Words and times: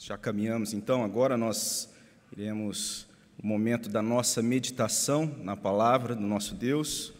Já 0.00 0.16
caminhamos, 0.16 0.72
então, 0.72 1.02
agora 1.02 1.36
nós 1.36 1.92
iremos 2.30 3.08
o 3.36 3.44
momento 3.44 3.88
da 3.88 4.00
nossa 4.00 4.40
meditação 4.40 5.26
na 5.42 5.56
palavra 5.56 6.14
do 6.14 6.22
nosso 6.22 6.54
Deus 6.54 7.12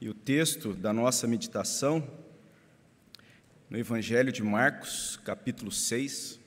e 0.00 0.08
o 0.08 0.14
texto 0.14 0.74
da 0.74 0.92
nossa 0.92 1.28
meditação 1.28 2.04
no 3.70 3.78
Evangelho 3.78 4.32
de 4.32 4.42
Marcos, 4.42 5.16
capítulo 5.24 5.70
6. 5.70 6.40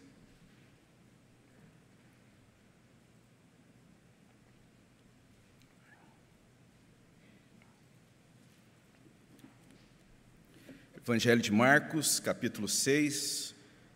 Evangelho 10.98 11.42
de 11.42 11.54
Marcos, 11.54 12.20
capítulo 12.20 12.68
6, 12.68 13.56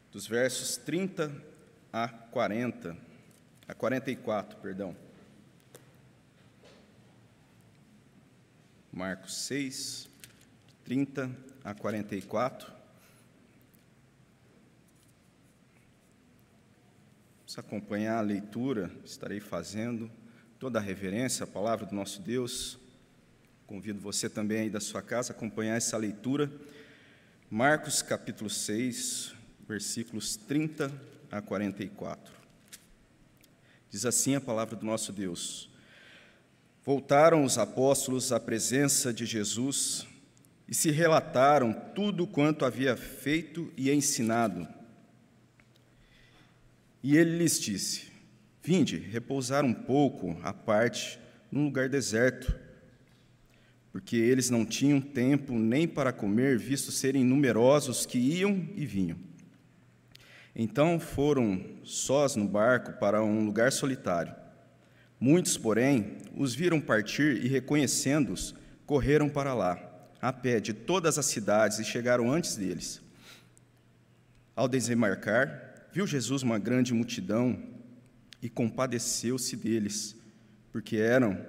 dos 0.09 0.25
versos 0.25 0.77
30 0.77 1.50
a 1.93 2.07
40, 2.07 2.95
a 3.67 3.73
44, 3.73 4.57
perdão. 4.59 4.95
Marcos 8.91 9.35
6, 9.45 10.09
30 10.85 11.29
a 11.63 11.73
44. 11.73 12.71
Vamos 17.39 17.57
acompanhar 17.57 18.17
a 18.19 18.21
leitura, 18.21 18.89
estarei 19.03 19.41
fazendo 19.41 20.09
toda 20.57 20.79
a 20.79 20.81
reverência 20.81 21.43
à 21.43 21.47
palavra 21.47 21.85
do 21.85 21.93
nosso 21.93 22.21
Deus. 22.21 22.79
Convido 23.67 23.99
você 23.99 24.29
também 24.29 24.61
aí 24.61 24.69
da 24.69 24.79
sua 24.79 25.01
casa 25.01 25.33
a 25.33 25.35
acompanhar 25.35 25.75
essa 25.75 25.97
leitura. 25.97 26.49
Marcos 27.49 28.01
capítulo 28.01 28.49
6, 28.49 29.35
versículos 29.67 30.37
30 30.37 30.89
a 31.31 31.41
44. 31.41 32.33
Diz 33.89 34.05
assim 34.05 34.35
a 34.35 34.41
palavra 34.41 34.75
do 34.75 34.85
nosso 34.85 35.13
Deus: 35.13 35.69
Voltaram 36.83 37.43
os 37.43 37.57
apóstolos 37.57 38.31
à 38.31 38.39
presença 38.39 39.13
de 39.13 39.25
Jesus 39.25 40.05
e 40.67 40.75
se 40.75 40.91
relataram 40.91 41.73
tudo 41.95 42.27
quanto 42.27 42.65
havia 42.65 42.95
feito 42.97 43.71
e 43.77 43.91
ensinado. 43.91 44.67
E 47.03 47.17
ele 47.17 47.37
lhes 47.37 47.59
disse: 47.59 48.11
Vinde, 48.61 48.97
repousar 48.97 49.65
um 49.65 49.73
pouco 49.73 50.37
à 50.43 50.53
parte 50.53 51.19
num 51.51 51.65
lugar 51.65 51.89
deserto, 51.89 52.57
porque 53.91 54.15
eles 54.15 54.49
não 54.49 54.65
tinham 54.65 55.01
tempo 55.01 55.53
nem 55.53 55.87
para 55.87 56.13
comer, 56.13 56.57
visto 56.57 56.91
serem 56.91 57.23
numerosos 57.23 58.05
que 58.05 58.17
iam 58.17 58.69
e 58.75 58.85
vinham. 58.85 59.30
Então 60.55 60.99
foram 60.99 61.63
sós 61.83 62.35
no 62.35 62.47
barco 62.47 62.93
para 62.99 63.23
um 63.23 63.45
lugar 63.45 63.71
solitário. 63.71 64.35
Muitos, 65.19 65.57
porém, 65.57 66.17
os 66.35 66.53
viram 66.53 66.81
partir 66.81 67.43
e, 67.43 67.47
reconhecendo-os, 67.47 68.55
correram 68.85 69.29
para 69.29 69.53
lá, 69.53 69.79
a 70.21 70.33
pé 70.33 70.59
de 70.59 70.73
todas 70.73 71.17
as 71.17 71.27
cidades 71.27 71.79
e 71.79 71.85
chegaram 71.85 72.31
antes 72.31 72.55
deles. 72.55 73.01
Ao 74.55 74.67
desembarcar, 74.67 75.87
viu 75.93 76.05
Jesus 76.05 76.43
uma 76.43 76.59
grande 76.59 76.93
multidão 76.93 77.61
e 78.41 78.49
compadeceu-se 78.49 79.55
deles, 79.55 80.15
porque 80.71 80.97
eram 80.97 81.39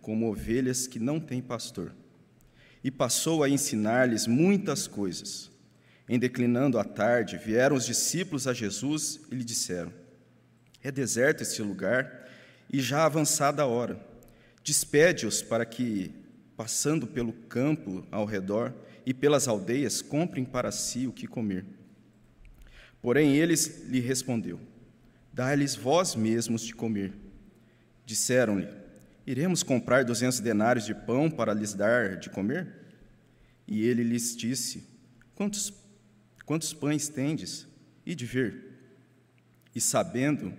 como 0.00 0.30
ovelhas 0.30 0.86
que 0.86 0.98
não 0.98 1.18
têm 1.18 1.42
pastor. 1.42 1.92
E 2.82 2.90
passou 2.90 3.42
a 3.42 3.48
ensinar-lhes 3.48 4.26
muitas 4.26 4.86
coisas. 4.86 5.50
Em 6.08 6.18
declinando 6.18 6.78
a 6.78 6.84
tarde, 6.84 7.36
vieram 7.36 7.74
os 7.74 7.84
discípulos 7.84 8.46
a 8.46 8.52
Jesus 8.52 9.20
e 9.30 9.34
lhe 9.34 9.44
disseram: 9.44 9.92
É 10.82 10.92
deserto 10.92 11.42
este 11.42 11.62
lugar 11.62 12.28
e 12.72 12.80
já 12.80 13.04
avançada 13.04 13.62
a 13.62 13.66
hora. 13.66 13.98
Despede-os 14.62 15.42
para 15.42 15.64
que, 15.64 16.12
passando 16.56 17.06
pelo 17.06 17.32
campo 17.32 18.06
ao 18.10 18.24
redor 18.24 18.72
e 19.04 19.12
pelas 19.12 19.48
aldeias, 19.48 20.00
comprem 20.00 20.44
para 20.44 20.70
si 20.70 21.06
o 21.06 21.12
que 21.12 21.26
comer. 21.26 21.64
Porém, 23.02 23.36
eles 23.36 23.84
lhe 23.88 24.00
respondeu: 24.00 24.60
Dai-lhes 25.32 25.74
vós 25.74 26.14
mesmos 26.14 26.62
de 26.62 26.74
comer. 26.74 27.12
Disseram-lhe: 28.04 28.68
Iremos 29.26 29.64
comprar 29.64 30.04
duzentos 30.04 30.38
denários 30.38 30.86
de 30.86 30.94
pão 30.94 31.28
para 31.28 31.52
lhes 31.52 31.74
dar 31.74 32.16
de 32.16 32.30
comer? 32.30 32.68
E 33.66 33.84
ele 33.84 34.04
lhes 34.04 34.36
disse: 34.36 34.88
Quantos 35.34 35.70
Quantos 36.46 36.72
pães 36.72 37.08
tendes? 37.08 37.66
E 38.06 38.14
de 38.14 38.24
ver. 38.24 38.62
E 39.74 39.80
sabendo, 39.80 40.54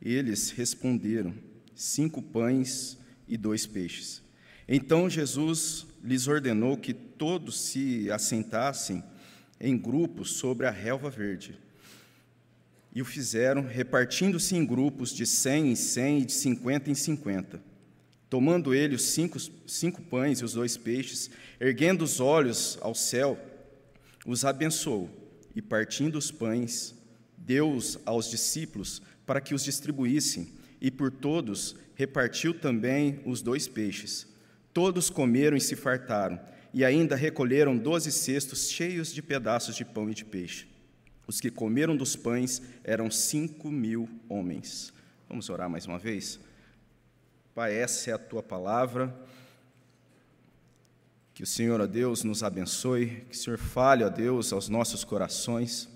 eles 0.00 0.50
responderam: 0.50 1.34
Cinco 1.74 2.20
pães 2.20 2.98
e 3.26 3.38
dois 3.38 3.66
peixes. 3.66 4.22
Então 4.68 5.08
Jesus 5.08 5.86
lhes 6.04 6.28
ordenou 6.28 6.76
que 6.76 6.92
todos 6.92 7.58
se 7.58 8.10
assentassem 8.10 9.02
em 9.58 9.76
grupos 9.78 10.32
sobre 10.32 10.66
a 10.66 10.70
relva 10.70 11.08
verde. 11.08 11.58
E 12.94 13.00
o 13.00 13.04
fizeram, 13.04 13.62
repartindo-se 13.62 14.54
em 14.56 14.64
grupos 14.64 15.14
de 15.14 15.26
cem 15.26 15.70
em 15.70 15.74
cem 15.74 16.20
e 16.20 16.24
de 16.26 16.32
cinquenta 16.32 16.90
em 16.90 16.94
cinquenta. 16.94 17.62
Tomando 18.28 18.74
ele 18.74 18.94
os 18.94 19.04
cinco, 19.04 19.38
cinco 19.66 20.02
pães 20.02 20.40
e 20.40 20.44
os 20.44 20.52
dois 20.52 20.76
peixes, 20.76 21.30
erguendo 21.60 22.02
os 22.02 22.20
olhos 22.20 22.78
ao 22.80 22.94
céu, 22.94 23.38
os 24.26 24.44
abençoou 24.44 25.08
e, 25.54 25.62
partindo 25.62 26.16
os 26.16 26.30
pães, 26.30 26.94
deu-os 27.38 27.98
aos 28.04 28.28
discípulos 28.28 29.00
para 29.24 29.40
que 29.40 29.54
os 29.54 29.64
distribuíssem, 29.64 30.52
e 30.80 30.90
por 30.90 31.10
todos 31.10 31.76
repartiu 31.94 32.52
também 32.52 33.20
os 33.24 33.40
dois 33.40 33.66
peixes. 33.66 34.26
Todos 34.74 35.08
comeram 35.08 35.56
e 35.56 35.60
se 35.60 35.74
fartaram, 35.74 36.38
e 36.74 36.84
ainda 36.84 37.16
recolheram 37.16 37.78
doze 37.78 38.12
cestos 38.12 38.68
cheios 38.68 39.14
de 39.14 39.22
pedaços 39.22 39.74
de 39.76 39.84
pão 39.84 40.10
e 40.10 40.14
de 40.14 40.24
peixe. 40.24 40.66
Os 41.26 41.40
que 41.40 41.50
comeram 41.50 41.96
dos 41.96 42.14
pães 42.14 42.60
eram 42.84 43.10
cinco 43.10 43.70
mil 43.70 44.08
homens. 44.28 44.92
Vamos 45.28 45.48
orar 45.48 45.70
mais 45.70 45.86
uma 45.86 45.98
vez? 45.98 46.38
Pai, 47.54 47.74
essa 47.74 48.10
é 48.10 48.12
a 48.12 48.18
tua 48.18 48.42
palavra 48.42 49.16
que 51.36 51.42
o 51.42 51.46
Senhor, 51.46 51.82
ó 51.82 51.86
Deus, 51.86 52.24
nos 52.24 52.42
abençoe, 52.42 53.22
que 53.28 53.36
o 53.36 53.38
Senhor 53.38 53.58
fale, 53.58 54.02
ó 54.02 54.08
Deus, 54.08 54.54
aos 54.54 54.70
nossos 54.70 55.04
corações, 55.04 55.86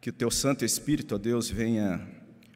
que 0.00 0.10
o 0.10 0.12
Teu 0.12 0.32
Santo 0.32 0.64
Espírito, 0.64 1.14
ó 1.14 1.18
Deus, 1.18 1.48
venha, 1.48 2.04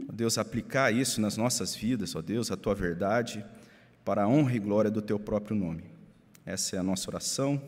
ó 0.08 0.12
Deus, 0.12 0.36
aplicar 0.36 0.92
isso 0.92 1.20
nas 1.20 1.36
nossas 1.36 1.72
vidas, 1.72 2.16
ó 2.16 2.20
Deus, 2.20 2.50
a 2.50 2.56
Tua 2.56 2.74
verdade, 2.74 3.46
para 4.04 4.24
a 4.24 4.28
honra 4.28 4.56
e 4.56 4.58
glória 4.58 4.90
do 4.90 5.00
Teu 5.00 5.16
próprio 5.16 5.54
nome. 5.54 5.84
Essa 6.44 6.74
é 6.74 6.78
a 6.80 6.82
nossa 6.82 7.08
oração, 7.08 7.62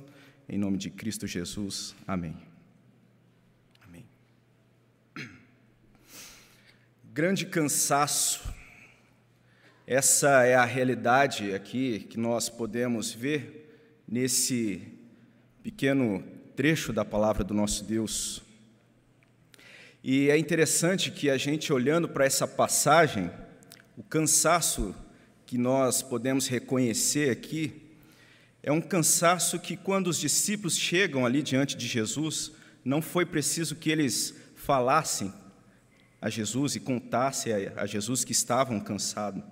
em 0.49 0.59
nome 0.59 0.79
de 0.79 0.91
Cristo 0.91 1.25
Jesus. 1.25 1.95
Amém. 2.09 2.37
Amém. 3.87 4.05
Grande 7.15 7.47
cansaço, 7.47 8.53
essa 9.87 10.43
é 10.43 10.57
a 10.57 10.65
realidade 10.65 11.55
aqui 11.55 12.01
que 12.01 12.19
nós 12.19 12.49
podemos 12.49 13.13
ver 13.13 13.63
nesse 14.06 14.83
pequeno 15.62 16.22
trecho 16.55 16.93
da 16.93 17.05
palavra 17.05 17.43
do 17.43 17.53
nosso 17.53 17.84
Deus. 17.84 18.43
E 20.03 20.31
é 20.31 20.39
interessante 20.39 21.11
que 21.11 21.28
a 21.28 21.37
gente, 21.37 21.72
olhando 21.72 22.09
para 22.09 22.25
essa 22.25 22.47
passagem, 22.47 23.31
o 23.97 24.03
cansaço 24.03 24.94
que 25.44 25.59
nós 25.59 26.03
podemos 26.03 26.47
reconhecer 26.47 27.31
aqui 27.31 27.83
é 28.62 28.71
um 28.71 28.81
cansaço 28.81 29.59
que, 29.59 29.77
quando 29.77 30.09
os 30.09 30.19
discípulos 30.19 30.77
chegam 30.77 31.27
ali 31.27 31.43
diante 31.43 31.77
de 31.77 31.87
Jesus, 31.87 32.53
não 32.84 33.03
foi 33.03 33.27
preciso 33.27 33.77
que 33.77 33.91
eles 33.91 34.34
falassem 34.55 35.33
a 36.20 36.31
Jesus 36.31 36.75
e 36.75 36.81
contassem 36.81 37.53
a 37.76 37.87
Jesus 37.87 38.25
que 38.25 38.32
estavam 38.32 38.81
cansados. 38.81 39.43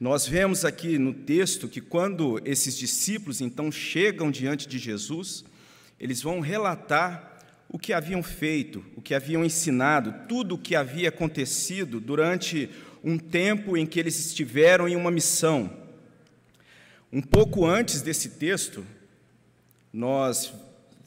Nós 0.00 0.26
vemos 0.26 0.64
aqui 0.64 0.98
no 0.98 1.12
texto 1.12 1.68
que 1.68 1.78
quando 1.78 2.40
esses 2.42 2.74
discípulos 2.74 3.42
então 3.42 3.70
chegam 3.70 4.30
diante 4.30 4.66
de 4.66 4.78
Jesus, 4.78 5.44
eles 6.00 6.22
vão 6.22 6.40
relatar 6.40 7.38
o 7.68 7.78
que 7.78 7.92
haviam 7.92 8.22
feito, 8.22 8.82
o 8.96 9.02
que 9.02 9.14
haviam 9.14 9.44
ensinado, 9.44 10.26
tudo 10.26 10.54
o 10.54 10.58
que 10.58 10.74
havia 10.74 11.10
acontecido 11.10 12.00
durante 12.00 12.70
um 13.04 13.18
tempo 13.18 13.76
em 13.76 13.84
que 13.84 14.00
eles 14.00 14.18
estiveram 14.18 14.88
em 14.88 14.96
uma 14.96 15.10
missão. 15.10 15.70
Um 17.12 17.20
pouco 17.20 17.66
antes 17.66 18.00
desse 18.00 18.30
texto, 18.30 18.86
nós 19.92 20.50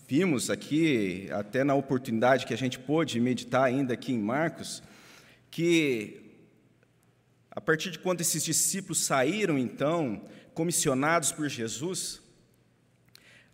vimos 0.07 0.51
aqui, 0.51 1.29
até 1.31 1.63
na 1.63 1.73
oportunidade 1.73 2.45
que 2.45 2.53
a 2.53 2.57
gente 2.57 2.77
pôde 2.77 3.19
meditar 3.19 3.63
ainda 3.63 3.95
aqui 3.95 4.13
em 4.13 4.19
Marcos, 4.19 4.83
que 5.49 6.22
a 7.55 7.61
partir 7.61 7.91
de 7.91 7.99
quando 7.99 8.21
esses 8.21 8.43
discípulos 8.43 9.05
saíram, 9.05 9.57
então, 9.59 10.25
comissionados 10.53 11.31
por 11.31 11.47
Jesus, 11.47 12.19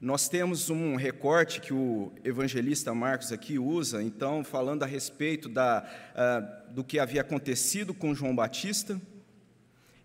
Nós 0.01 0.29
temos 0.29 0.69
um 0.69 0.95
recorte 0.95 1.59
que 1.59 1.73
o 1.73 2.13
evangelista 2.23 2.93
Marcos 2.93 3.33
aqui 3.33 3.59
usa, 3.59 4.01
então, 4.01 4.45
falando 4.45 4.83
a 4.83 4.85
respeito 4.85 5.49
da, 5.49 5.83
uh, 6.15 6.73
do 6.73 6.85
que 6.85 6.99
havia 6.99 7.19
acontecido 7.19 7.93
com 7.93 8.15
João 8.15 8.33
Batista. 8.33 8.99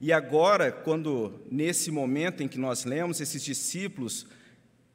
E 0.01 0.13
agora, 0.13 0.73
quando, 0.73 1.41
nesse 1.49 1.93
momento 1.93 2.43
em 2.43 2.49
que 2.49 2.59
nós 2.59 2.85
lemos, 2.85 3.21
esses 3.21 3.45
discípulos 3.45 4.27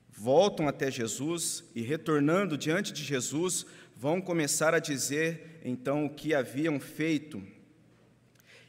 voltam 0.10 0.68
até 0.68 0.92
Jesus 0.92 1.64
e, 1.74 1.82
retornando 1.82 2.58
diante 2.58 2.92
de 2.92 3.02
Jesus, 3.02 3.66
vão 3.96 4.20
começar 4.20 4.74
a 4.74 4.80
dizer, 4.80 5.62
então, 5.64 6.08
o 6.08 6.10
que 6.10 6.34
haviam 6.34 6.78
feito. 6.78 7.42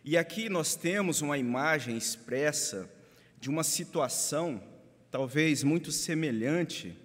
E 0.02 0.16
aqui 0.16 0.48
nós 0.48 0.74
temos 0.74 1.20
uma 1.20 1.36
imagem 1.36 1.94
expressa 1.94 2.90
de 3.38 3.50
uma 3.50 3.62
situação 3.62 4.62
talvez 5.10 5.62
muito 5.62 5.92
semelhante 5.92 6.96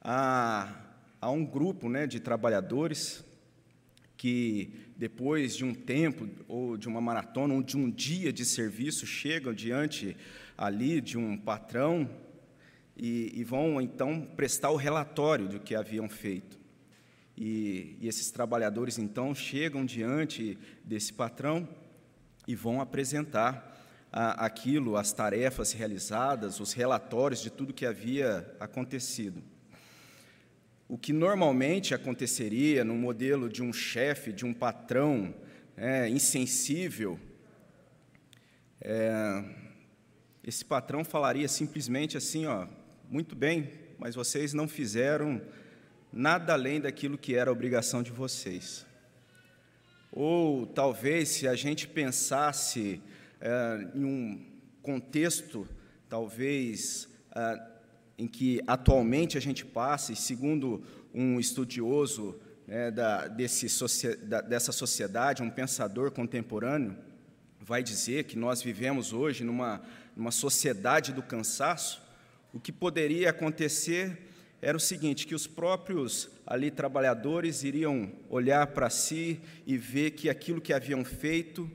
a, 0.00 0.72
a 1.20 1.28
um 1.28 1.44
grupo 1.44 1.88
né, 1.88 2.06
de 2.06 2.20
trabalhadores 2.20 3.24
que, 4.16 4.70
depois 4.96 5.56
de 5.56 5.64
um 5.64 5.74
tempo, 5.74 6.28
ou 6.46 6.76
de 6.76 6.86
uma 6.86 7.00
maratona, 7.00 7.52
ou 7.52 7.64
de 7.64 7.76
um 7.76 7.90
dia 7.90 8.32
de 8.32 8.44
serviço, 8.44 9.06
chegam 9.06 9.52
diante 9.52 10.16
ali 10.56 11.00
de 11.00 11.18
um 11.18 11.36
patrão 11.36 12.08
e, 12.96 13.32
e 13.34 13.42
vão 13.42 13.80
então 13.80 14.20
prestar 14.36 14.70
o 14.70 14.76
relatório 14.76 15.48
do 15.48 15.58
que 15.58 15.74
haviam 15.74 16.08
feito. 16.08 16.60
E, 17.36 17.96
e 18.00 18.06
esses 18.06 18.30
trabalhadores 18.30 18.98
então 18.98 19.34
chegam 19.34 19.84
diante 19.84 20.56
desse 20.84 21.12
patrão 21.12 21.68
e 22.46 22.54
vão 22.54 22.80
apresentar 22.80 23.70
aquilo, 24.12 24.96
as 24.96 25.12
tarefas 25.12 25.72
realizadas, 25.72 26.58
os 26.58 26.72
relatórios 26.72 27.40
de 27.40 27.50
tudo 27.50 27.72
que 27.72 27.86
havia 27.86 28.54
acontecido. 28.58 29.42
O 30.88 30.98
que 30.98 31.12
normalmente 31.12 31.94
aconteceria 31.94 32.84
no 32.84 32.94
modelo 32.94 33.48
de 33.48 33.62
um 33.62 33.72
chefe, 33.72 34.32
de 34.32 34.44
um 34.44 34.52
patrão 34.52 35.32
é, 35.76 36.08
insensível, 36.08 37.18
é, 38.80 39.44
esse 40.42 40.64
patrão 40.64 41.04
falaria 41.04 41.46
simplesmente 41.46 42.16
assim: 42.16 42.46
ó, 42.46 42.66
muito 43.08 43.36
bem, 43.36 43.70
mas 43.98 44.14
vocês 44.14 44.52
não 44.52 44.66
fizeram 44.66 45.40
nada 46.12 46.54
além 46.54 46.80
daquilo 46.80 47.18
que 47.18 47.36
era 47.36 47.52
obrigação 47.52 48.02
de 48.02 48.10
vocês. 48.10 48.86
Ou 50.12 50.66
talvez, 50.66 51.28
se 51.28 51.46
a 51.46 51.54
gente 51.54 51.86
pensasse 51.86 53.00
é, 53.40 53.88
em 53.94 54.04
um 54.04 54.46
contexto, 54.82 55.68
talvez, 56.08 57.08
é, 57.34 57.60
em 58.18 58.26
que 58.26 58.60
atualmente 58.66 59.38
a 59.38 59.40
gente 59.40 59.64
passa, 59.64 60.12
e 60.12 60.16
segundo 60.16 60.82
um 61.14 61.38
estudioso 61.38 62.38
né, 62.66 62.90
da, 62.90 63.28
desse, 63.28 63.66
da, 64.24 64.40
dessa 64.40 64.72
sociedade, 64.72 65.42
um 65.42 65.50
pensador 65.50 66.10
contemporâneo, 66.10 66.96
vai 67.60 67.82
dizer 67.82 68.24
que 68.24 68.36
nós 68.36 68.62
vivemos 68.62 69.12
hoje 69.12 69.44
numa, 69.44 69.80
numa 70.16 70.30
sociedade 70.30 71.12
do 71.12 71.22
cansaço, 71.22 72.02
o 72.52 72.58
que 72.58 72.72
poderia 72.72 73.30
acontecer 73.30 74.29
era 74.62 74.76
o 74.76 74.80
seguinte, 74.80 75.26
que 75.26 75.34
os 75.34 75.46
próprios 75.46 76.28
ali 76.46 76.70
trabalhadores 76.70 77.64
iriam 77.64 78.12
olhar 78.28 78.66
para 78.68 78.90
si 78.90 79.40
e 79.66 79.78
ver 79.78 80.10
que 80.12 80.28
aquilo 80.28 80.60
que 80.60 80.72
haviam 80.72 81.02
feito 81.04 81.70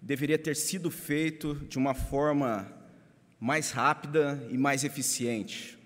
deveria 0.00 0.38
ter 0.38 0.56
sido 0.56 0.90
feito 0.90 1.54
de 1.68 1.76
uma 1.76 1.94
forma 1.94 2.72
mais 3.38 3.70
rápida 3.70 4.42
e 4.50 4.56
mais 4.56 4.82
eficiente. 4.82 5.78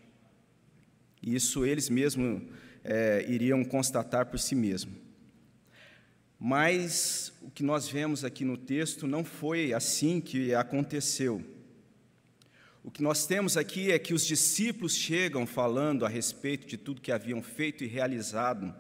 Isso 1.20 1.66
eles 1.66 1.88
mesmos 1.88 2.42
é, 2.84 3.24
iriam 3.28 3.64
constatar 3.64 4.26
por 4.26 4.38
si 4.38 4.54
mesmos. 4.54 4.94
Mas 6.38 7.32
o 7.42 7.50
que 7.50 7.62
nós 7.62 7.88
vemos 7.88 8.24
aqui 8.24 8.44
no 8.44 8.56
texto 8.56 9.06
não 9.06 9.24
foi 9.24 9.72
assim 9.72 10.20
que 10.20 10.54
aconteceu. 10.54 11.42
O 12.86 12.90
que 12.90 13.02
nós 13.02 13.26
temos 13.26 13.56
aqui 13.56 13.90
é 13.90 13.98
que 13.98 14.14
os 14.14 14.24
discípulos 14.24 14.94
chegam 14.94 15.44
falando 15.44 16.06
a 16.06 16.08
respeito 16.08 16.66
de 16.68 16.76
tudo 16.76 17.02
que 17.02 17.10
haviam 17.10 17.42
feito 17.42 17.82
e 17.82 17.88
realizado. 17.88 18.72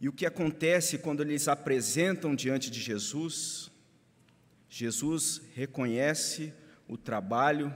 E 0.00 0.08
o 0.08 0.12
que 0.12 0.24
acontece 0.24 0.96
quando 0.96 1.20
eles 1.20 1.48
apresentam 1.48 2.34
diante 2.34 2.70
de 2.70 2.80
Jesus 2.80 3.70
Jesus 4.70 5.42
reconhece 5.54 6.52
o 6.88 6.96
trabalho, 6.96 7.74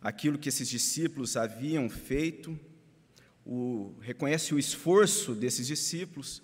aquilo 0.00 0.38
que 0.38 0.48
esses 0.48 0.68
discípulos 0.68 1.36
haviam 1.36 1.88
feito, 1.88 2.58
o, 3.44 3.94
reconhece 4.00 4.54
o 4.54 4.58
esforço 4.58 5.34
desses 5.34 5.66
discípulos 5.66 6.42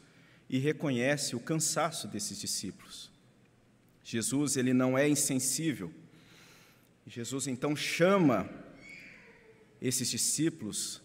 e 0.49 0.59
reconhece 0.59 1.37
o 1.37 1.41
cansaço 1.41 2.09
desses 2.09 2.39
discípulos. 2.39 3.11
Jesus 4.03 4.57
ele 4.57 4.73
não 4.73 4.99
é 4.99 5.09
insensível. 5.09 5.93
Jesus 7.07 7.49
então 7.49 7.75
chama 7.75 8.49
esses 9.81 10.09
discípulos 10.09 11.03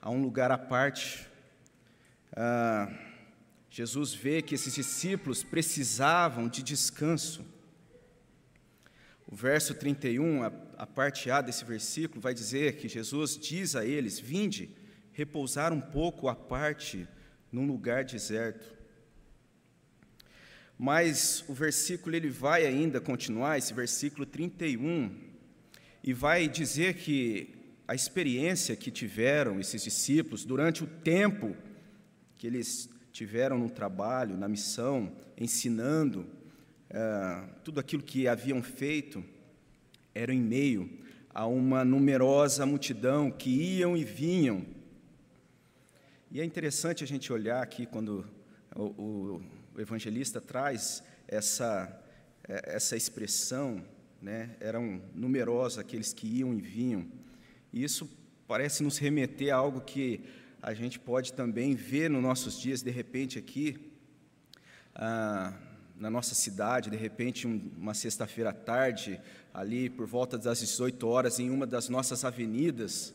a 0.00 0.08
um 0.08 0.22
lugar 0.22 0.52
à 0.52 0.56
parte. 0.56 1.28
Ah, 2.32 2.88
Jesus 3.68 4.14
vê 4.14 4.42
que 4.42 4.54
esses 4.54 4.74
discípulos 4.74 5.42
precisavam 5.42 6.48
de 6.48 6.62
descanso. 6.62 7.44
O 9.26 9.34
verso 9.34 9.74
31, 9.74 10.44
a, 10.44 10.52
a 10.78 10.86
parte 10.86 11.30
A 11.30 11.40
desse 11.40 11.64
versículo, 11.64 12.20
vai 12.20 12.32
dizer 12.32 12.76
que 12.76 12.88
Jesus 12.88 13.36
diz 13.36 13.74
a 13.74 13.84
eles: 13.84 14.20
Vinde, 14.20 14.74
repousar 15.12 15.72
um 15.72 15.80
pouco 15.80 16.28
à 16.28 16.34
parte 16.34 17.08
num 17.50 17.66
lugar 17.66 18.04
deserto. 18.04 18.78
Mas 20.78 21.44
o 21.48 21.52
versículo 21.52 22.14
ele 22.14 22.30
vai 22.30 22.64
ainda 22.64 23.00
continuar, 23.00 23.58
esse 23.58 23.74
versículo 23.74 24.24
31, 24.24 25.29
e 26.02 26.12
vai 26.12 26.48
dizer 26.48 26.94
que 26.94 27.54
a 27.86 27.94
experiência 27.94 28.76
que 28.76 28.90
tiveram 28.90 29.58
esses 29.60 29.82
discípulos 29.82 30.44
durante 30.44 30.84
o 30.84 30.86
tempo 30.86 31.56
que 32.38 32.46
eles 32.46 32.88
tiveram 33.12 33.58
no 33.58 33.68
trabalho, 33.68 34.36
na 34.36 34.48
missão, 34.48 35.12
ensinando, 35.36 36.26
ah, 36.90 37.48
tudo 37.64 37.80
aquilo 37.80 38.02
que 38.02 38.26
haviam 38.26 38.62
feito 38.62 39.22
era 40.14 40.32
em 40.32 40.40
meio 40.40 41.00
a 41.32 41.46
uma 41.46 41.84
numerosa 41.84 42.66
multidão 42.66 43.30
que 43.30 43.50
iam 43.50 43.96
e 43.96 44.04
vinham. 44.04 44.64
E 46.30 46.40
é 46.40 46.44
interessante 46.44 47.04
a 47.04 47.06
gente 47.06 47.32
olhar 47.32 47.62
aqui 47.62 47.86
quando 47.86 48.24
o, 48.74 49.42
o, 49.74 49.80
evangelista 49.80 50.40
traz 50.40 51.02
essa, 51.26 52.00
é, 52.48 52.76
essa 52.76 52.96
expressão, 52.96 53.84
né? 54.20 54.56
eram 54.60 55.02
numerosos 55.14 55.78
aqueles 55.78 56.12
que 56.12 56.26
iam 56.26 56.52
e 56.54 56.60
vinham. 56.60 57.06
E 57.72 57.82
isso 57.82 58.08
parece 58.46 58.82
nos 58.82 58.98
remeter 58.98 59.54
a 59.54 59.56
algo 59.56 59.80
que 59.80 60.20
a 60.62 60.74
gente 60.74 60.98
pode 60.98 61.32
também 61.32 61.74
ver 61.74 62.10
nos 62.10 62.22
nossos 62.22 62.58
dias, 62.60 62.82
de 62.82 62.90
repente, 62.90 63.38
aqui. 63.38 63.78
Ah, 64.94 65.54
na 65.96 66.08
nossa 66.10 66.34
cidade, 66.34 66.88
de 66.88 66.96
repente, 66.96 67.46
uma 67.46 67.92
sexta-feira 67.92 68.50
à 68.50 68.52
tarde, 68.54 69.20
ali 69.52 69.90
por 69.90 70.06
volta 70.06 70.38
das 70.38 70.60
18 70.60 71.06
horas, 71.06 71.38
em 71.38 71.50
uma 71.50 71.66
das 71.66 71.90
nossas 71.90 72.24
avenidas, 72.24 73.14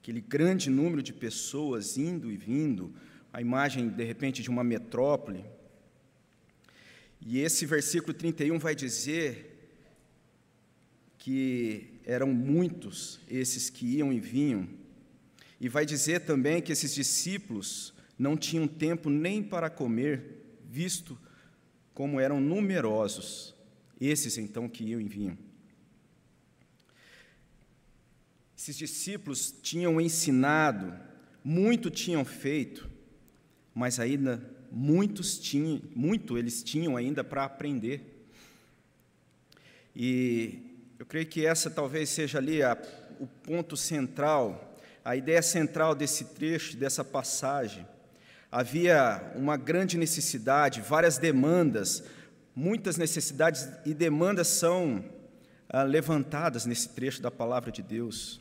aquele 0.00 0.22
grande 0.22 0.70
número 0.70 1.02
de 1.02 1.12
pessoas 1.12 1.98
indo 1.98 2.30
e 2.30 2.38
vindo, 2.38 2.94
a 3.30 3.42
imagem, 3.42 3.90
de 3.90 4.02
repente, 4.02 4.42
de 4.42 4.48
uma 4.48 4.64
metrópole. 4.64 5.44
E 7.20 7.40
esse 7.40 7.66
versículo 7.66 8.14
31 8.14 8.58
vai 8.58 8.74
dizer 8.74 9.57
que 11.28 12.00
eram 12.06 12.32
muitos 12.32 13.20
esses 13.28 13.68
que 13.68 13.84
iam 13.84 14.10
e 14.10 14.18
vinham, 14.18 14.66
e 15.60 15.68
vai 15.68 15.84
dizer 15.84 16.20
também 16.20 16.62
que 16.62 16.72
esses 16.72 16.94
discípulos 16.94 17.92
não 18.18 18.34
tinham 18.34 18.66
tempo 18.66 19.10
nem 19.10 19.42
para 19.42 19.68
comer, 19.68 20.42
visto 20.70 21.18
como 21.92 22.18
eram 22.18 22.40
numerosos 22.40 23.54
esses 24.00 24.38
então 24.38 24.70
que 24.70 24.82
iam 24.84 25.02
e 25.02 25.04
vinham. 25.04 25.36
Esses 28.56 28.78
discípulos 28.78 29.54
tinham 29.62 30.00
ensinado, 30.00 30.98
muito 31.44 31.90
tinham 31.90 32.24
feito, 32.24 32.88
mas 33.74 34.00
ainda 34.00 34.42
muitos 34.72 35.38
tinham, 35.38 35.82
muito 35.94 36.38
eles 36.38 36.62
tinham 36.62 36.96
ainda 36.96 37.22
para 37.22 37.44
aprender. 37.44 38.24
E 39.94 40.67
eu 40.98 41.06
creio 41.06 41.26
que 41.26 41.46
essa 41.46 41.70
talvez 41.70 42.08
seja 42.08 42.38
ali 42.38 42.62
a, 42.62 42.76
o 43.20 43.26
ponto 43.26 43.76
central, 43.76 44.76
a 45.04 45.14
ideia 45.16 45.42
central 45.42 45.94
desse 45.94 46.24
trecho, 46.24 46.76
dessa 46.76 47.04
passagem 47.04 47.86
Havia 48.50 49.30
uma 49.34 49.58
grande 49.58 49.98
necessidade, 49.98 50.80
várias 50.80 51.18
demandas, 51.18 52.02
muitas 52.56 52.96
necessidades 52.96 53.68
e 53.84 53.92
demandas 53.92 54.48
são 54.48 55.04
ah, 55.68 55.82
levantadas 55.82 56.64
nesse 56.64 56.88
trecho 56.88 57.20
da 57.20 57.30
palavra 57.30 57.70
de 57.70 57.82
Deus. 57.82 58.40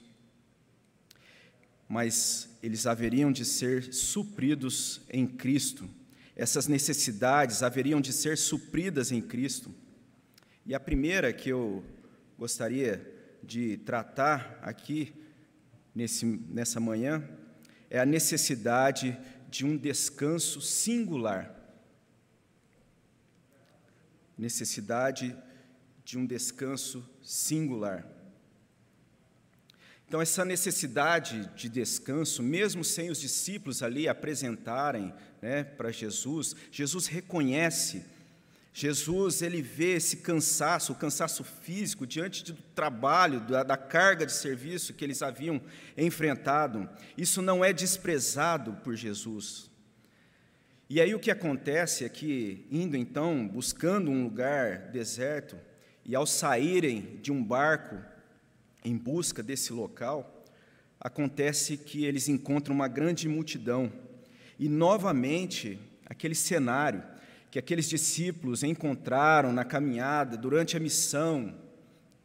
mas 1.89 2.49
eles 2.61 2.85
haveriam 2.85 3.31
de 3.31 3.45
ser 3.45 3.93
supridos 3.93 5.01
em 5.09 5.25
Cristo. 5.25 5.89
Essas 6.35 6.67
necessidades 6.67 7.63
haveriam 7.63 8.01
de 8.01 8.11
ser 8.11 8.37
supridas 8.37 9.09
em 9.11 9.21
Cristo. 9.21 9.73
E 10.65 10.75
a 10.75 10.79
primeira 10.79 11.31
que 11.31 11.49
eu 11.49 11.81
gostaria 12.37 13.15
de 13.41 13.77
tratar 13.77 14.59
aqui 14.61 15.13
nesse, 15.95 16.25
nessa 16.25 16.79
manhã 16.79 17.27
é 17.89 17.99
a 17.99 18.05
necessidade 18.05 19.17
de 19.49 19.65
um 19.65 19.75
descanso 19.75 20.61
singular. 20.61 21.55
Necessidade 24.37 25.35
de 26.05 26.17
um 26.17 26.25
descanso 26.25 27.03
singular. 27.23 28.05
Então, 30.07 30.21
essa 30.21 30.45
necessidade 30.45 31.49
de 31.55 31.67
descanso, 31.67 32.41
mesmo 32.41 32.83
sem 32.83 33.09
os 33.09 33.19
discípulos 33.19 33.83
ali 33.83 34.07
apresentarem 34.07 35.13
né, 35.41 35.63
para 35.63 35.91
Jesus, 35.91 36.55
Jesus 36.71 37.07
reconhece, 37.07 38.05
Jesus 38.79 39.41
ele 39.41 39.59
vê 39.59 39.95
esse 39.95 40.17
cansaço, 40.17 40.93
o 40.93 40.95
cansaço 40.95 41.43
físico, 41.43 42.05
diante 42.05 42.43
do 42.43 42.53
trabalho, 42.75 43.39
da, 43.39 43.63
da 43.63 43.75
carga 43.75 44.23
de 44.23 44.31
serviço 44.31 44.93
que 44.93 45.03
eles 45.03 45.23
haviam 45.23 45.59
enfrentado. 45.97 46.87
Isso 47.17 47.41
não 47.41 47.65
é 47.65 47.73
desprezado 47.73 48.73
por 48.83 48.95
Jesus. 48.95 49.71
E 50.87 51.01
aí 51.01 51.15
o 51.15 51.19
que 51.19 51.31
acontece 51.31 52.05
é 52.05 52.09
que, 52.09 52.67
indo 52.69 52.95
então, 52.95 53.47
buscando 53.47 54.11
um 54.11 54.23
lugar 54.23 54.91
deserto, 54.91 55.57
e 56.05 56.15
ao 56.15 56.27
saírem 56.27 57.19
de 57.19 57.31
um 57.31 57.43
barco, 57.43 57.97
em 58.85 58.95
busca 58.95 59.41
desse 59.41 59.73
local, 59.73 60.45
acontece 60.99 61.77
que 61.77 62.05
eles 62.05 62.29
encontram 62.29 62.75
uma 62.75 62.87
grande 62.87 63.27
multidão. 63.27 63.91
E 64.59 64.69
novamente, 64.69 65.79
aquele 66.05 66.35
cenário 66.35 67.16
que 67.57 67.59
aqueles 67.59 67.89
discípulos 67.89 68.61
encontraram 68.61 69.51
na 69.51 69.65
caminhada 69.65 70.37
durante 70.37 70.77
a 70.77 70.79
missão 70.79 71.55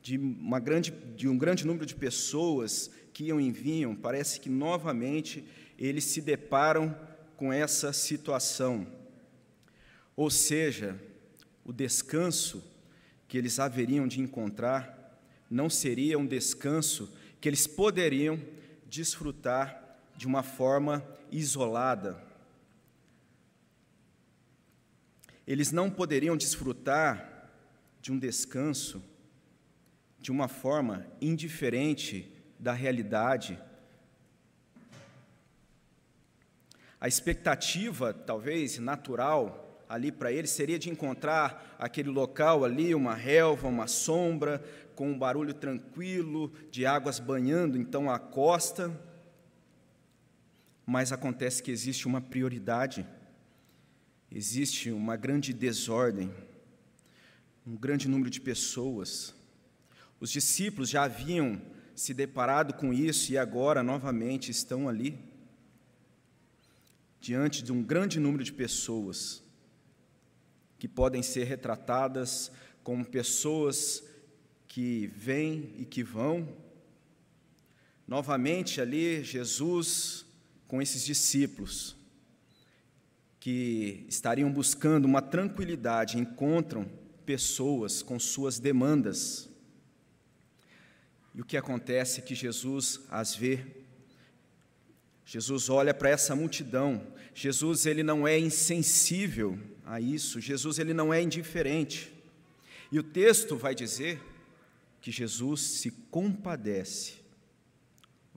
de, 0.03 0.19
uma 0.19 0.61
grande, 0.61 0.91
de 1.17 1.27
um 1.27 1.39
grande 1.39 1.67
número 1.67 1.87
de 1.87 1.95
pessoas 1.95 2.91
que 3.15 3.25
iam 3.25 3.41
e 3.41 3.51
vinham, 3.51 3.97
parece 3.97 4.39
que 4.39 4.51
novamente 4.51 5.43
eles 5.79 6.05
se 6.05 6.21
deparam 6.21 6.95
com 7.35 7.51
essa 7.51 7.95
situação. 7.95 8.87
Ou 10.15 10.29
seja, 10.29 11.01
o 11.65 11.73
descanso 11.73 12.63
que 13.27 13.39
eles 13.39 13.59
haveriam 13.59 14.07
de 14.07 14.21
encontrar 14.21 15.19
não 15.49 15.71
seria 15.71 16.19
um 16.19 16.27
descanso 16.27 17.11
que 17.41 17.49
eles 17.49 17.67
poderiam 17.67 18.39
desfrutar 18.87 19.99
de 20.15 20.27
uma 20.27 20.43
forma 20.43 21.03
isolada. 21.31 22.23
Eles 25.47 25.73
não 25.73 25.91
poderiam 25.91 26.37
desfrutar 26.37 27.51
de 28.01 28.13
um 28.13 28.19
descanso 28.19 29.03
de 30.19 30.31
uma 30.31 30.47
forma 30.47 31.07
indiferente 31.21 32.33
da 32.59 32.73
realidade. 32.73 33.59
A 37.01 37.09
expectativa, 37.09 38.15
talvez 38.15 38.79
natural, 38.79 39.85
ali 39.89 40.13
para 40.13 40.33
eles 40.33 40.51
seria 40.51 40.79
de 40.79 40.89
encontrar 40.89 41.77
aquele 41.79 42.09
local 42.09 42.65
ali, 42.65 42.95
uma 42.95 43.15
relva, 43.15 43.67
uma 43.67 43.89
sombra, 43.89 44.65
com 44.95 45.11
um 45.11 45.19
barulho 45.19 45.53
tranquilo 45.53 46.53
de 46.71 46.87
águas 46.87 47.19
banhando 47.19 47.77
então 47.77 48.09
a 48.09 48.19
costa. 48.19 48.97
Mas 50.87 51.13
acontece 51.13 51.63
que 51.63 51.71
existe 51.73 52.07
uma 52.07 52.21
prioridade, 52.21 53.05
existe 54.35 54.91
uma 54.91 55.15
grande 55.15 55.53
desordem, 55.53 56.33
um 57.67 57.77
grande 57.77 58.09
número 58.09 58.31
de 58.31 58.41
pessoas. 58.41 59.35
Os 60.19 60.31
discípulos 60.31 60.89
já 60.89 61.05
haviam 61.05 61.61
se 61.95 62.15
deparado 62.15 62.73
com 62.75 62.93
isso 62.93 63.31
e 63.33 63.39
agora 63.39 63.83
novamente 63.83 64.51
estão 64.51 64.89
ali, 64.89 65.19
diante 67.21 67.63
de 67.63 67.73
um 67.73 67.83
grande 67.83 68.19
número 68.19 68.43
de 68.43 68.53
pessoas, 68.53 69.43
que 70.79 70.89
podem 70.89 71.23
ser 71.23 71.45
retratadas 71.45 72.51
como 72.83 73.05
pessoas 73.05 74.03
que 74.67 75.09
vêm 75.15 75.75
e 75.79 75.85
que 75.85 76.03
vão. 76.03 76.49
Novamente 78.09 78.81
ali, 78.81 79.23
Jesus 79.23 80.25
com 80.67 80.81
esses 80.81 81.05
discípulos 81.05 82.02
que 83.43 84.07
estariam 84.09 84.53
buscando 84.53 85.05
uma 85.05 85.21
tranquilidade, 85.21 86.17
encontram 86.17 86.89
pessoas 87.27 88.01
com 88.01 88.17
suas 88.17 88.61
demandas. 88.61 89.51
E 91.35 91.41
o 91.41 91.45
que 91.45 91.57
acontece 91.57 92.21
é 92.21 92.23
que 92.23 92.37
Jesus 92.37 93.01
as 93.11 93.35
vê. 93.35 93.67
Jesus 95.27 95.69
olha 95.69 95.93
para 95.93 96.11
essa 96.11 96.37
multidão. 96.37 97.05
Jesus 97.35 97.85
ele 97.85 98.05
não 98.05 98.29
é 98.29 98.39
insensível 98.39 99.59
a 99.85 100.01
isso. 100.01 100.41
Jesus 100.41 100.79
ele 100.79 100.95
não 100.95 101.13
é 101.13 101.21
indiferente. 101.21 102.13
E 102.93 102.99
o 103.01 103.03
texto 103.03 103.57
vai 103.57 103.75
dizer 103.75 104.23
que 105.01 105.11
Jesus 105.11 105.63
se 105.63 105.91
compadece. 106.13 107.15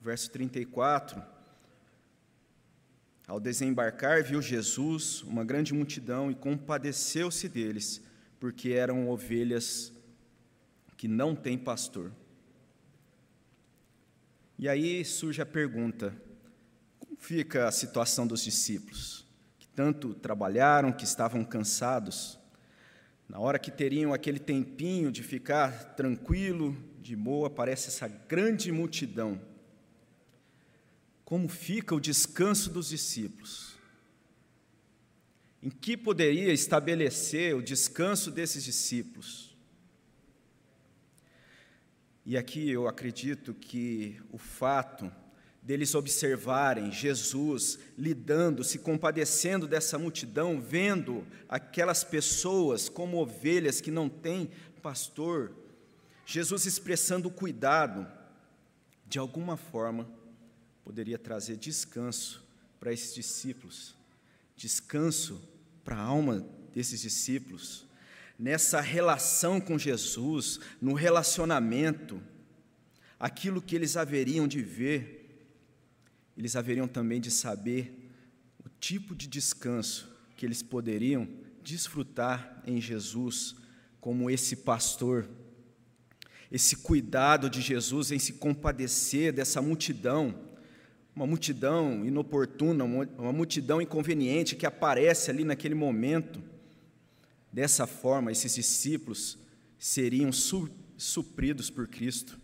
Verso 0.02 0.32
34. 0.32 1.35
Ao 3.28 3.40
desembarcar, 3.40 4.24
viu 4.24 4.40
Jesus 4.40 5.24
uma 5.24 5.44
grande 5.44 5.74
multidão 5.74 6.30
e 6.30 6.36
compadeceu-se 6.36 7.50
deles, 7.50 8.02
porque 8.40 8.70
eram 8.70 9.10
ovelhas 9.10 9.92
que 10.96 11.08
não 11.08 11.36
têm 11.36 11.58
pastor. 11.58 12.12
E 14.60 14.70
aí 14.70 15.04
surge 15.04 15.42
a 15.42 15.46
pergunta: 15.46 16.16
como 17.00 17.18
fica 17.18 17.68
a 17.68 17.72
situação 17.72 18.28
dos 18.28 18.44
discípulos, 18.44 19.26
que 19.58 19.68
tanto 19.70 20.14
trabalharam, 20.14 20.92
que 20.92 21.04
estavam 21.04 21.44
cansados? 21.44 22.40
Na 23.28 23.40
hora 23.40 23.58
que 23.58 23.72
teriam 23.72 24.14
aquele 24.14 24.38
tempinho 24.38 25.12
de 25.12 25.24
ficar 25.24 25.96
tranquilo, 25.96 26.78
de 27.02 27.16
boa, 27.16 27.48
aparece 27.48 27.88
essa 27.88 28.08
grande 28.08 28.72
multidão. 28.72 29.42
Como 31.26 31.50
fica 31.50 31.96
o 31.96 32.00
descanso 32.00 32.70
dos 32.70 32.90
discípulos? 32.90 33.74
Em 35.62 35.72
que 35.72 35.98
poderia 35.98 36.54
estabelecer 36.54 37.56
o 37.56 37.64
descanso 37.64 38.30
desses 38.30 38.64
discípulos? 38.64 39.58
E 42.24 42.38
aqui 42.38 42.70
eu 42.70 42.88
acredito 42.88 43.56
que 43.56 44.22
o 44.32 44.38
fato 44.38 45.12
deles 45.64 45.96
observarem 45.96 46.92
Jesus 46.92 47.80
lidando, 47.98 48.64
se 48.64 48.78
compadecendo 48.78 49.68
dessa 49.68 49.98
multidão, 49.98 50.62
vendo 50.62 51.26
aquelas 51.50 52.04
pessoas 52.04 52.88
como 52.88 53.18
ovelhas 53.18 53.82
que 53.82 53.90
não 53.90 54.08
têm 54.08 54.52
pastor, 54.80 55.52
Jesus 56.24 56.68
expressando 56.68 57.32
cuidado, 57.32 58.08
de 59.08 59.18
alguma 59.18 59.58
forma 59.58 60.08
poderia 60.86 61.20
trazer 61.20 61.58
descanso 61.58 62.42
para 62.80 62.94
esses 62.94 63.14
discípulos, 63.14 63.94
descanso 64.56 65.42
para 65.84 65.98
a 65.98 66.02
alma 66.02 66.48
desses 66.74 67.02
discípulos, 67.02 67.86
nessa 68.40 68.80
relação 68.80 69.60
com 69.60 69.78
Jesus, 69.78 70.62
no 70.82 70.94
relacionamento, 70.94 72.22
aquilo 73.20 73.62
que 73.62 73.76
eles 73.76 73.98
haveriam 73.98 74.48
de 74.48 74.62
ver 74.62 75.26
eles 76.38 76.56
haveriam 76.56 76.88
também 76.88 77.22
de 77.22 77.32
saber 77.32 78.12
o 78.64 78.70
tipo 78.70 79.16
de 79.16 79.28
descanso 79.28 80.10
que 80.36 80.46
eles 80.46 80.62
poderiam 80.62 81.28
desfrutar 81.64 82.62
em 82.66 82.82
Jesus 82.82 83.56
como 84.02 84.30
esse 84.30 84.58
pastor, 84.58 85.28
esse 86.52 86.76
cuidado 86.78 87.50
de 87.50 87.62
Jesus 87.62 88.12
em 88.12 88.20
se 88.20 88.34
compadecer 88.34 89.32
dessa 89.32 89.62
multidão, 89.62 90.45
uma 91.16 91.26
multidão 91.26 92.06
inoportuna, 92.06 92.84
uma 92.84 93.32
multidão 93.32 93.82
inconveniente 93.82 94.56
que 94.56 94.66
aparece 94.66 95.32
ali 95.32 95.46
naquele 95.46 95.74
momento. 95.74 96.44
Dessa 97.52 97.88
forma, 97.88 98.32
esses 98.32 98.54
discípulos 98.54 99.38
seriam 99.80 100.30
supridos 100.98 101.70
por 101.70 101.88
Cristo 101.88 102.38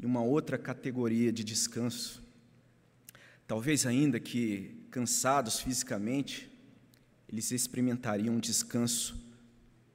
em 0.00 0.06
uma 0.06 0.22
outra 0.22 0.56
categoria 0.56 1.30
de 1.30 1.44
descanso. 1.44 2.22
Talvez 3.46 3.84
ainda 3.84 4.18
que 4.18 4.86
cansados 4.90 5.60
fisicamente, 5.60 6.50
eles 7.28 7.50
experimentariam 7.50 8.36
um 8.36 8.40
descanso 8.40 9.20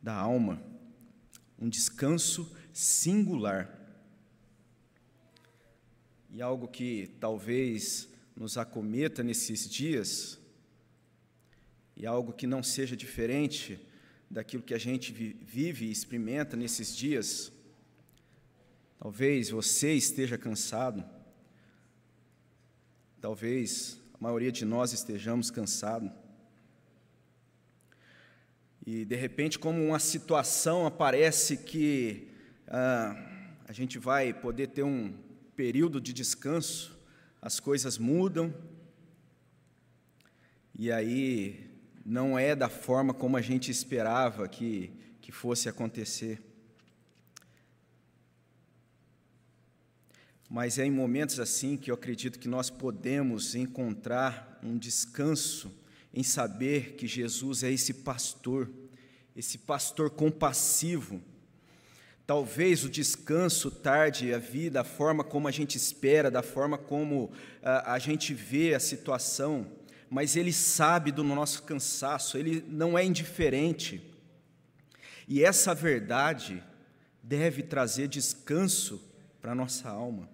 da 0.02 0.14
alma, 0.14 0.62
um 1.58 1.68
descanso 1.68 2.56
singular. 2.72 3.80
E 6.34 6.42
algo 6.42 6.68
que 6.68 7.12
talvez 7.20 8.10
nos 8.36 8.58
acometa 8.58 9.22
nesses 9.22 9.70
dias, 9.70 10.40
e 11.96 12.08
algo 12.08 12.34
que 12.34 12.48
não 12.48 12.64
seja 12.64 12.98
diferente 12.98 13.80
daquilo 14.28 14.64
que 14.64 14.74
a 14.74 14.80
gente 14.80 15.14
vive 15.14 15.86
e 15.86 15.92
experimenta 15.92 16.58
nesses 16.58 16.98
dias. 16.98 17.52
Talvez 18.98 19.52
você 19.52 19.94
esteja 19.94 20.36
cansado, 20.36 21.06
talvez 23.22 24.02
a 24.16 24.18
maioria 24.20 24.52
de 24.52 24.66
nós 24.66 24.92
estejamos 24.92 25.52
cansados. 25.52 26.12
E 28.84 29.06
de 29.06 29.16
repente, 29.16 29.60
como 29.60 29.86
uma 29.86 30.00
situação 30.00 30.88
aparece 30.88 31.58
que 31.58 32.28
ah, 32.68 33.54
a 33.68 33.72
gente 33.72 34.00
vai 34.00 34.34
poder 34.34 34.70
ter 34.70 34.82
um 34.82 35.14
período 35.56 36.02
de 36.02 36.14
descanso, 36.14 36.98
as 37.42 37.60
coisas 37.60 37.98
mudam, 37.98 38.54
e 40.74 40.92
aí 40.92 41.70
não 42.06 42.38
é 42.38 42.56
da 42.56 42.70
forma 42.70 43.14
como 43.14 43.38
a 43.38 43.42
gente 43.42 43.70
esperava 43.70 44.48
que, 44.48 44.92
que 45.22 45.32
fosse 45.32 45.70
acontecer. 45.70 46.42
Mas 50.50 50.78
é 50.78 50.86
em 50.86 50.92
momentos 50.92 51.40
assim 51.40 51.78
que 51.78 51.90
eu 51.90 51.96
acredito 51.96 52.38
que 52.38 52.48
nós 52.48 52.70
podemos 52.70 53.56
encontrar 53.56 54.60
um 54.62 54.78
descanso 54.78 55.72
em 56.14 56.22
saber 56.22 56.94
que 56.94 57.08
Jesus 57.08 57.64
é 57.64 57.72
esse 57.72 57.94
pastor, 57.94 58.70
esse 59.36 59.58
pastor 59.58 60.12
compassivo. 60.12 61.20
Talvez 62.26 62.86
o 62.86 62.90
descanso 62.90 63.70
tarde 63.70 64.34
a 64.34 64.38
vida, 64.38 64.82
a 64.82 64.84
forma 64.84 65.24
como 65.24 65.48
a 65.48 65.52
gente 65.52 65.76
espera, 65.76 66.32
da 66.32 66.42
forma 66.42 66.78
como 66.78 67.32
a, 67.62 67.92
ah, 67.92 67.94
a 67.96 68.00
gente 68.00 68.34
vê 68.34 68.74
a 68.74 68.80
situação, 68.80 69.68
mas 70.10 70.36
Ele 70.36 70.54
sabe 70.54 71.12
do 71.12 71.24
nosso 71.24 71.64
cansaço, 71.64 72.38
Ele 72.38 72.64
não 72.68 72.98
é 72.98 73.04
indiferente. 73.04 74.02
E 75.28 75.44
essa 75.44 75.74
verdade 75.74 76.64
deve 77.22 77.64
trazer 77.64 78.08
descanso 78.08 79.02
para 79.42 79.52
a 79.52 79.56
nossa 79.56 79.90
alma. 79.90 80.30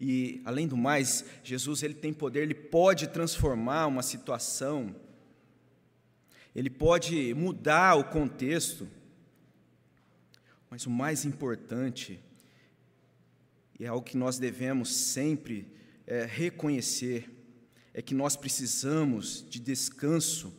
E, 0.00 0.42
além 0.44 0.68
do 0.68 0.76
mais, 0.76 1.24
Jesus 1.42 1.82
ele 1.82 1.94
tem 1.94 2.12
poder, 2.12 2.42
ele 2.42 2.54
pode 2.54 3.06
transformar 3.08 3.86
uma 3.86 4.02
situação, 4.02 4.94
ele 6.54 6.68
pode 6.68 7.32
mudar 7.34 7.94
o 7.94 8.04
contexto, 8.04 8.86
mas 10.76 10.84
o 10.84 10.90
mais 10.90 11.24
importante, 11.24 12.20
e 13.80 13.86
é 13.86 13.88
algo 13.88 14.04
que 14.04 14.14
nós 14.14 14.38
devemos 14.38 14.94
sempre 14.94 15.74
é, 16.06 16.26
reconhecer, 16.26 17.30
é 17.94 18.02
que 18.02 18.12
nós 18.14 18.36
precisamos 18.36 19.42
de 19.48 19.58
descanso, 19.58 20.52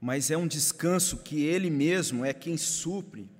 mas 0.00 0.32
é 0.32 0.36
um 0.36 0.48
descanso 0.48 1.18
que 1.18 1.44
Ele 1.44 1.70
mesmo 1.70 2.24
é 2.24 2.34
quem 2.34 2.56
supre, 2.56 3.30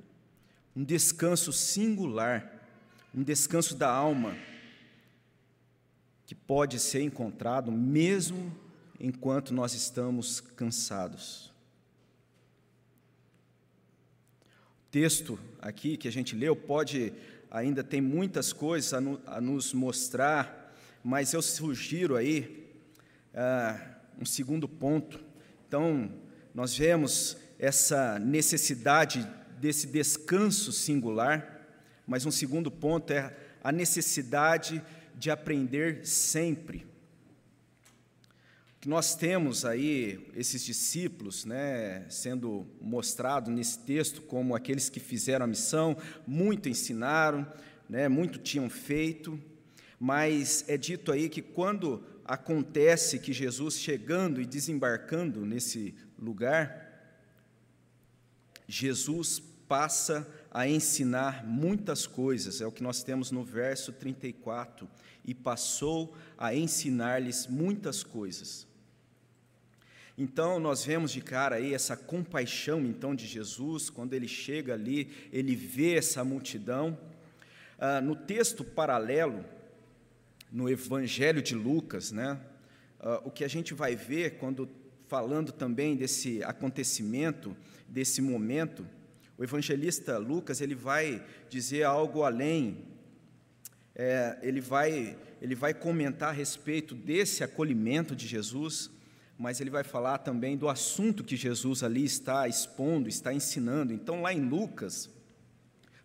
um 0.76 0.84
descanso 0.84 1.52
singular, 1.52 2.68
um 3.12 3.24
descanso 3.24 3.74
da 3.74 3.90
alma, 3.90 4.36
que 6.24 6.36
pode 6.36 6.78
ser 6.78 7.02
encontrado 7.02 7.72
mesmo 7.72 8.56
enquanto 9.00 9.52
nós 9.52 9.74
estamos 9.74 10.38
cansados. 10.38 11.50
O 14.79 14.79
texto 14.90 15.38
aqui 15.60 15.96
que 15.96 16.08
a 16.08 16.12
gente 16.12 16.34
leu 16.34 16.56
pode 16.56 17.12
ainda 17.50 17.82
tem 17.82 18.00
muitas 18.00 18.52
coisas 18.52 18.92
a, 18.92 19.00
no, 19.00 19.20
a 19.26 19.40
nos 19.40 19.72
mostrar, 19.72 20.74
mas 21.02 21.32
eu 21.32 21.42
sugiro 21.42 22.16
aí 22.16 22.68
ah, 23.34 23.80
um 24.20 24.24
segundo 24.24 24.68
ponto. 24.68 25.20
Então, 25.66 26.12
nós 26.54 26.76
vemos 26.76 27.36
essa 27.58 28.18
necessidade 28.18 29.26
desse 29.60 29.86
descanso 29.86 30.72
singular, 30.72 31.68
mas 32.06 32.26
um 32.26 32.30
segundo 32.30 32.70
ponto 32.70 33.12
é 33.12 33.34
a 33.62 33.70
necessidade 33.70 34.82
de 35.14 35.30
aprender 35.30 36.06
sempre. 36.06 36.89
Que 38.80 38.88
nós 38.88 39.14
temos 39.14 39.66
aí 39.66 40.26
esses 40.34 40.64
discípulos, 40.64 41.44
né, 41.44 42.06
sendo 42.08 42.66
mostrado 42.80 43.50
nesse 43.50 43.78
texto 43.80 44.22
como 44.22 44.54
aqueles 44.54 44.88
que 44.88 44.98
fizeram 44.98 45.44
a 45.44 45.48
missão, 45.48 45.94
muito 46.26 46.66
ensinaram, 46.66 47.46
né, 47.86 48.08
muito 48.08 48.38
tinham 48.38 48.70
feito, 48.70 49.38
mas 49.98 50.64
é 50.66 50.78
dito 50.78 51.12
aí 51.12 51.28
que 51.28 51.42
quando 51.42 52.02
acontece 52.24 53.18
que 53.18 53.34
Jesus 53.34 53.78
chegando 53.78 54.40
e 54.40 54.46
desembarcando 54.46 55.44
nesse 55.44 55.94
lugar, 56.18 56.88
Jesus 58.66 59.42
passa 59.68 60.26
a 60.50 60.66
ensinar 60.66 61.46
muitas 61.46 62.06
coisas, 62.06 62.62
é 62.62 62.66
o 62.66 62.72
que 62.72 62.82
nós 62.82 63.02
temos 63.02 63.30
no 63.30 63.44
verso 63.44 63.92
34, 63.92 64.88
e 65.22 65.34
passou 65.34 66.16
a 66.38 66.54
ensinar-lhes 66.54 67.46
muitas 67.46 68.02
coisas. 68.02 68.69
Então 70.22 70.60
nós 70.60 70.84
vemos 70.84 71.12
de 71.12 71.22
cara 71.22 71.56
aí 71.56 71.72
essa 71.72 71.96
compaixão 71.96 72.84
então 72.84 73.14
de 73.14 73.26
Jesus, 73.26 73.88
quando 73.88 74.12
ele 74.12 74.28
chega 74.28 74.74
ali, 74.74 75.10
ele 75.32 75.56
vê 75.56 75.94
essa 75.94 76.22
multidão. 76.22 76.98
Ah, 77.78 78.02
no 78.02 78.14
texto 78.14 78.62
paralelo, 78.62 79.42
no 80.52 80.68
Evangelho 80.68 81.40
de 81.40 81.54
Lucas, 81.54 82.12
né? 82.12 82.38
Uh, 83.00 83.28
o 83.28 83.30
que 83.30 83.44
a 83.44 83.48
gente 83.48 83.72
vai 83.72 83.96
ver 83.96 84.36
quando 84.36 84.68
falando 85.08 85.52
também 85.52 85.96
desse 85.96 86.44
acontecimento, 86.44 87.56
desse 87.88 88.20
momento, 88.20 88.86
o 89.38 89.42
evangelista 89.42 90.18
Lucas 90.18 90.60
ele 90.60 90.74
vai 90.74 91.24
dizer 91.48 91.84
algo 91.84 92.24
além. 92.24 92.84
É, 93.94 94.38
ele 94.42 94.60
vai 94.60 95.16
ele 95.40 95.54
vai 95.54 95.72
comentar 95.72 96.28
a 96.28 96.32
respeito 96.32 96.94
desse 96.94 97.42
acolhimento 97.42 98.14
de 98.14 98.26
Jesus, 98.26 98.90
mas 99.40 99.58
ele 99.58 99.70
vai 99.70 99.82
falar 99.82 100.18
também 100.18 100.54
do 100.54 100.68
assunto 100.68 101.24
que 101.24 101.34
Jesus 101.34 101.82
ali 101.82 102.04
está 102.04 102.46
expondo, 102.46 103.08
está 103.08 103.32
ensinando. 103.32 103.90
Então, 103.90 104.20
lá 104.20 104.34
em 104.34 104.46
Lucas, 104.46 105.08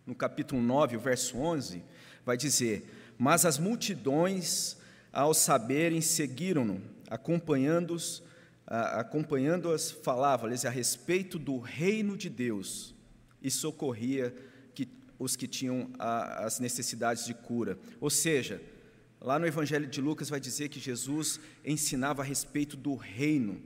no 0.06 0.14
capítulo 0.14 0.62
9, 0.62 0.96
o 0.96 1.00
verso 1.00 1.36
11, 1.36 1.84
vai 2.24 2.38
dizer: 2.38 2.90
mas 3.18 3.44
as 3.44 3.58
multidões, 3.58 4.78
ao 5.12 5.34
saberem, 5.34 6.00
seguiram-no, 6.00 6.80
acompanhando-os, 7.10 8.22
acompanhando-as, 8.66 9.90
falava-lhes 9.90 10.64
a 10.64 10.70
respeito 10.70 11.38
do 11.38 11.58
reino 11.58 12.16
de 12.16 12.30
Deus 12.30 12.94
e 13.42 13.50
socorria 13.50 14.34
que, 14.74 14.88
os 15.18 15.36
que 15.36 15.46
tinham 15.46 15.90
a, 15.98 16.46
as 16.46 16.58
necessidades 16.58 17.26
de 17.26 17.34
cura. 17.34 17.78
Ou 18.00 18.08
seja, 18.08 18.62
lá 19.26 19.40
no 19.40 19.46
Evangelho 19.46 19.88
de 19.88 20.00
Lucas 20.00 20.28
vai 20.28 20.38
dizer 20.38 20.68
que 20.68 20.78
Jesus 20.78 21.40
ensinava 21.64 22.22
a 22.22 22.24
respeito 22.24 22.76
do 22.76 22.94
reino. 22.94 23.60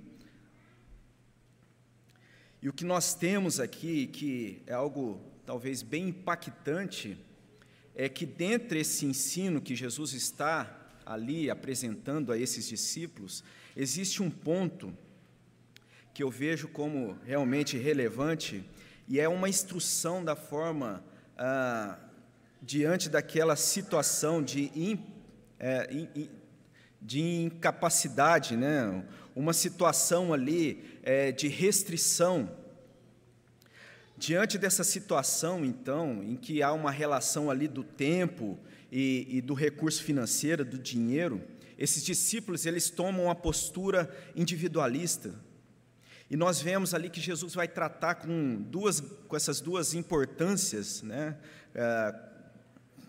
E 2.62 2.68
o 2.70 2.72
que 2.72 2.82
nós 2.82 3.12
temos 3.12 3.60
aqui, 3.60 4.06
que 4.06 4.62
é 4.66 4.72
algo 4.72 5.20
talvez 5.44 5.82
bem 5.82 6.08
impactante, 6.08 7.22
é 7.94 8.08
que 8.08 8.24
dentre 8.24 8.80
esse 8.80 9.04
ensino 9.04 9.60
que 9.60 9.76
Jesus 9.76 10.14
está 10.14 10.94
ali 11.04 11.50
apresentando 11.50 12.32
a 12.32 12.38
esses 12.38 12.66
discípulos, 12.66 13.44
existe 13.76 14.22
um 14.22 14.30
ponto 14.30 14.96
que 16.14 16.22
eu 16.22 16.30
vejo 16.30 16.68
como 16.68 17.18
realmente 17.22 17.76
relevante 17.76 18.64
e 19.06 19.20
é 19.20 19.28
uma 19.28 19.46
instrução 19.46 20.24
da 20.24 20.34
forma 20.34 21.04
ah, 21.36 21.98
diante 22.62 23.10
daquela 23.10 23.56
situação 23.56 24.42
de, 24.42 24.72
in, 24.74 25.19
é, 25.60 25.88
de 27.00 27.20
incapacidade, 27.20 28.56
né? 28.56 29.04
uma 29.36 29.52
situação 29.52 30.32
ali 30.32 30.98
é, 31.04 31.30
de 31.30 31.46
restrição 31.46 32.50
Diante 34.20 34.58
dessa 34.58 34.84
situação, 34.84 35.64
então, 35.64 36.22
em 36.22 36.36
que 36.36 36.62
há 36.62 36.74
uma 36.74 36.90
relação 36.90 37.48
ali 37.50 37.66
do 37.66 37.82
tempo 37.82 38.58
e, 38.92 39.26
e, 39.30 39.40
do 39.40 39.54
recurso 39.54 40.02
financeiro, 40.04 40.62
do 40.62 40.76
dinheiro, 40.76 41.42
esses 41.78 42.04
discípulos 42.04 42.66
eles 42.66 42.90
tomam 42.90 43.24
uma 43.24 43.34
postura 43.34 44.14
individualista. 44.36 45.34
E 46.28 46.36
nós 46.36 46.60
vemos 46.60 46.92
ali 46.92 47.08
que 47.08 47.18
Jesus 47.18 47.54
vai 47.54 47.66
tratar 47.66 48.16
com, 48.16 48.56
duas, 48.60 49.00
com 49.00 49.34
essas 49.34 49.58
duas 49.58 49.94
importâncias, 49.94 51.00
né? 51.00 51.38
É, 51.74 52.14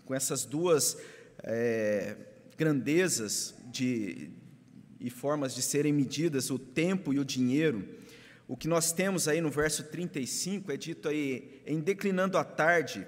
com 0.06 0.14
essas 0.14 0.46
duas 0.46 0.96
é, 1.42 2.16
grandezas 2.56 3.54
de, 3.66 4.30
e 5.00 5.10
formas 5.10 5.54
de 5.54 5.62
serem 5.62 5.92
medidas, 5.92 6.50
o 6.50 6.58
tempo 6.58 7.12
e 7.12 7.18
o 7.18 7.24
dinheiro. 7.24 7.88
O 8.46 8.56
que 8.56 8.68
nós 8.68 8.92
temos 8.92 9.28
aí 9.28 9.40
no 9.40 9.50
verso 9.50 9.84
35 9.84 10.70
é 10.72 10.76
dito 10.76 11.08
aí, 11.08 11.62
em 11.66 11.80
declinando 11.80 12.36
a 12.36 12.44
tarde, 12.44 13.06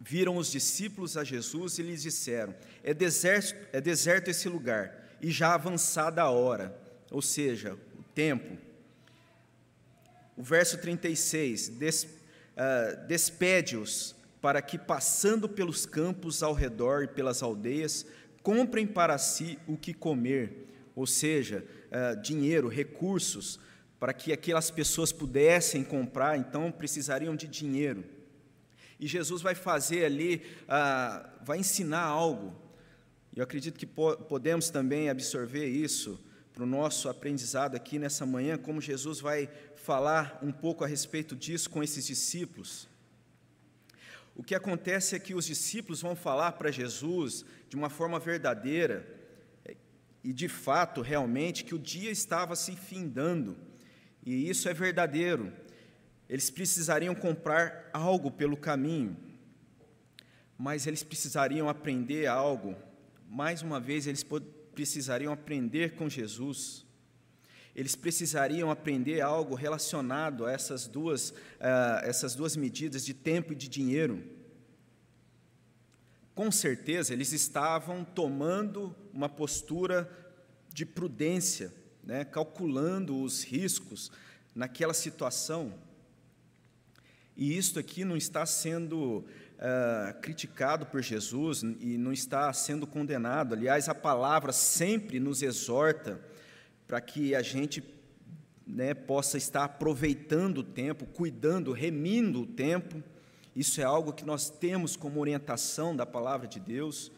viram 0.00 0.36
os 0.36 0.50
discípulos 0.50 1.16
a 1.16 1.24
Jesus 1.24 1.78
e 1.78 1.82
lhes 1.82 2.02
disseram: 2.02 2.54
É 2.82 2.94
deserto, 2.94 3.54
é 3.72 3.80
deserto 3.80 4.28
esse 4.28 4.48
lugar, 4.48 5.16
e 5.20 5.30
já 5.30 5.54
avançada 5.54 6.22
a 6.22 6.30
hora, 6.30 6.76
ou 7.10 7.22
seja, 7.22 7.78
o 7.98 8.02
tempo. 8.14 8.58
O 10.36 10.42
verso 10.42 10.78
36: 10.78 11.68
Des, 11.68 12.04
uh, 12.04 13.06
Despede-os 13.06 14.14
para 14.40 14.62
que, 14.62 14.78
passando 14.78 15.48
pelos 15.48 15.84
campos 15.84 16.42
ao 16.42 16.54
redor 16.54 17.04
e 17.04 17.08
pelas 17.08 17.42
aldeias, 17.42 18.06
comprem 18.42 18.86
para 18.86 19.18
si 19.18 19.58
o 19.66 19.76
que 19.76 19.92
comer, 19.92 20.66
ou 20.94 21.06
seja, 21.06 21.64
uh, 21.90 22.20
dinheiro, 22.20 22.68
recursos, 22.68 23.58
para 23.98 24.12
que 24.12 24.32
aquelas 24.32 24.70
pessoas 24.70 25.12
pudessem 25.12 25.84
comprar, 25.84 26.38
então 26.38 26.72
precisariam 26.72 27.36
de 27.36 27.46
dinheiro. 27.46 28.04
E 28.98 29.06
Jesus 29.06 29.40
vai 29.40 29.54
fazer 29.54 30.04
ali, 30.04 30.42
uh, 30.64 31.44
vai 31.44 31.58
ensinar 31.58 32.02
algo. 32.02 32.54
Eu 33.34 33.44
acredito 33.44 33.78
que 33.78 33.86
po 33.86 34.16
podemos 34.16 34.68
também 34.68 35.08
absorver 35.08 35.66
isso 35.66 36.20
para 36.52 36.64
o 36.64 36.66
nosso 36.66 37.08
aprendizado 37.08 37.76
aqui 37.76 37.98
nessa 37.98 38.26
manhã, 38.26 38.58
como 38.58 38.80
Jesus 38.80 39.20
vai 39.20 39.48
falar 39.74 40.38
um 40.42 40.52
pouco 40.52 40.84
a 40.84 40.86
respeito 40.86 41.34
disso 41.34 41.70
com 41.70 41.82
esses 41.82 42.06
discípulos. 42.06 42.89
O 44.40 44.42
que 44.42 44.54
acontece 44.54 45.14
é 45.14 45.18
que 45.18 45.34
os 45.34 45.44
discípulos 45.44 46.00
vão 46.00 46.16
falar 46.16 46.52
para 46.52 46.70
Jesus 46.70 47.44
de 47.68 47.76
uma 47.76 47.90
forma 47.90 48.18
verdadeira 48.18 49.06
é, 49.66 49.76
e 50.24 50.32
de 50.32 50.48
fato, 50.48 51.02
realmente, 51.02 51.62
que 51.62 51.74
o 51.74 51.78
dia 51.78 52.10
estava 52.10 52.56
se 52.56 52.74
findando 52.74 53.54
e 54.24 54.48
isso 54.48 54.66
é 54.66 54.72
verdadeiro. 54.72 55.52
Eles 56.26 56.48
precisariam 56.48 57.14
comprar 57.14 57.90
algo 57.92 58.30
pelo 58.30 58.56
caminho, 58.56 59.14
mas 60.56 60.86
eles 60.86 61.02
precisariam 61.02 61.68
aprender 61.68 62.26
algo. 62.26 62.74
Mais 63.28 63.60
uma 63.60 63.78
vez, 63.78 64.06
eles 64.06 64.24
precisariam 64.72 65.34
aprender 65.34 65.96
com 65.96 66.08
Jesus. 66.08 66.86
Eles 67.80 67.96
precisariam 67.96 68.70
aprender 68.70 69.22
algo 69.22 69.54
relacionado 69.54 70.44
a 70.44 70.52
essas 70.52 70.86
duas, 70.86 71.30
uh, 71.30 72.02
essas 72.02 72.34
duas 72.34 72.54
medidas 72.54 73.06
de 73.06 73.14
tempo 73.14 73.54
e 73.54 73.56
de 73.56 73.70
dinheiro. 73.70 74.22
Com 76.34 76.52
certeza, 76.52 77.14
eles 77.14 77.32
estavam 77.32 78.04
tomando 78.04 78.94
uma 79.14 79.30
postura 79.30 80.06
de 80.70 80.84
prudência, 80.84 81.72
né, 82.04 82.22
calculando 82.22 83.18
os 83.22 83.42
riscos 83.42 84.12
naquela 84.54 84.92
situação. 84.92 85.72
E 87.34 87.56
isto 87.56 87.78
aqui 87.78 88.04
não 88.04 88.14
está 88.14 88.44
sendo 88.44 89.20
uh, 89.20 90.20
criticado 90.20 90.84
por 90.84 91.00
Jesus 91.00 91.62
e 91.62 91.96
não 91.96 92.12
está 92.12 92.52
sendo 92.52 92.86
condenado. 92.86 93.54
Aliás, 93.54 93.88
a 93.88 93.94
palavra 93.94 94.52
sempre 94.52 95.18
nos 95.18 95.40
exorta 95.40 96.20
para 96.90 97.00
que 97.00 97.36
a 97.36 97.40
gente 97.40 97.84
né, 98.66 98.94
possa 98.94 99.38
estar 99.38 99.62
aproveitando 99.62 100.58
o 100.58 100.64
tempo, 100.64 101.06
cuidando, 101.06 101.70
remindo 101.70 102.40
o 102.40 102.46
tempo. 102.46 103.00
Isso 103.54 103.80
é 103.80 103.84
algo 103.84 104.12
que 104.12 104.24
nós 104.24 104.50
temos 104.50 104.96
como 104.96 105.20
orientação 105.20 105.94
da 105.94 106.04
palavra 106.04 106.48
de 106.48 106.58
Deus. 106.58 107.12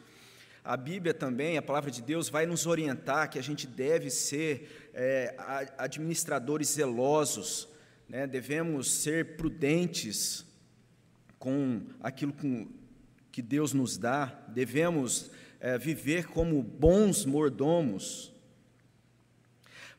A 0.63 0.77
Bíblia 0.77 1.15
também, 1.15 1.57
a 1.57 1.63
palavra 1.63 1.91
de 1.91 2.03
Deus, 2.03 2.29
vai 2.29 2.45
nos 2.45 2.67
orientar 2.67 3.31
que 3.31 3.39
a 3.39 3.43
gente 3.43 3.67
deve 3.67 4.11
ser 4.11 4.91
é, 4.93 5.35
administradores 5.79 6.69
zelosos, 6.69 7.67
né? 8.07 8.27
devemos 8.27 8.91
ser 8.91 9.39
prudentes 9.39 10.45
com 11.39 11.81
aquilo 11.99 12.35
que 13.33 13.41
Deus 13.41 13.73
nos 13.73 13.97
dá, 13.97 14.27
devemos 14.49 15.31
é, 15.59 15.79
viver 15.79 16.27
como 16.27 16.63
bons 16.63 17.25
mordomos. 17.25 18.32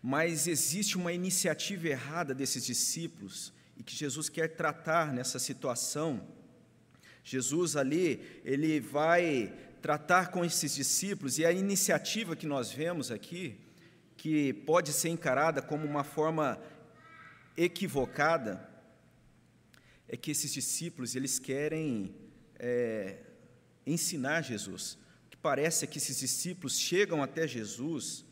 Mas 0.06 0.48
existe 0.48 0.98
uma 0.98 1.14
iniciativa 1.14 1.88
errada 1.88 2.36
desses 2.36 2.66
discípulos 2.66 3.54
e 3.78 3.82
que 3.82 3.96
Jesus 3.96 4.28
quer 4.28 4.50
tratar 4.50 5.14
nessa 5.14 5.40
situação. 5.40 6.28
Jesus 7.24 7.78
ali, 7.78 8.42
ele 8.44 8.82
vai 8.82 9.54
tratar 9.82 10.30
com 10.30 10.44
esses 10.44 10.76
discípulos, 10.76 11.40
e 11.40 11.46
a 11.46 11.54
iniciativa 11.54 12.36
que 12.36 12.46
nós 12.46 12.70
vemos 12.70 13.12
aqui, 13.12 13.58
que 14.18 14.52
pode 14.52 14.92
ser 14.92 15.08
encarada 15.08 15.62
como 15.62 15.86
uma 15.86 16.04
forma 16.04 16.62
equivocada, 17.56 18.70
é 20.06 20.18
que 20.18 20.32
esses 20.32 20.52
discípulos 20.52 21.16
eles 21.16 21.40
querem 21.40 22.14
é, 22.60 23.20
ensinar 23.88 24.42
Jesus. 24.42 24.98
O 25.28 25.30
que 25.30 25.38
parece 25.38 25.86
é 25.86 25.88
que 25.88 25.98
esses 25.98 26.20
discípulos 26.20 26.78
chegam 26.78 27.24
até 27.24 27.48
Jesus 27.48 28.26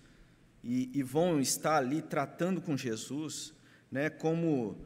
e, 0.63 0.89
e 0.93 1.03
vão 1.03 1.39
estar 1.39 1.77
ali 1.77 2.01
tratando 2.01 2.61
com 2.61 2.77
Jesus, 2.77 3.53
né, 3.91 4.09
como 4.09 4.77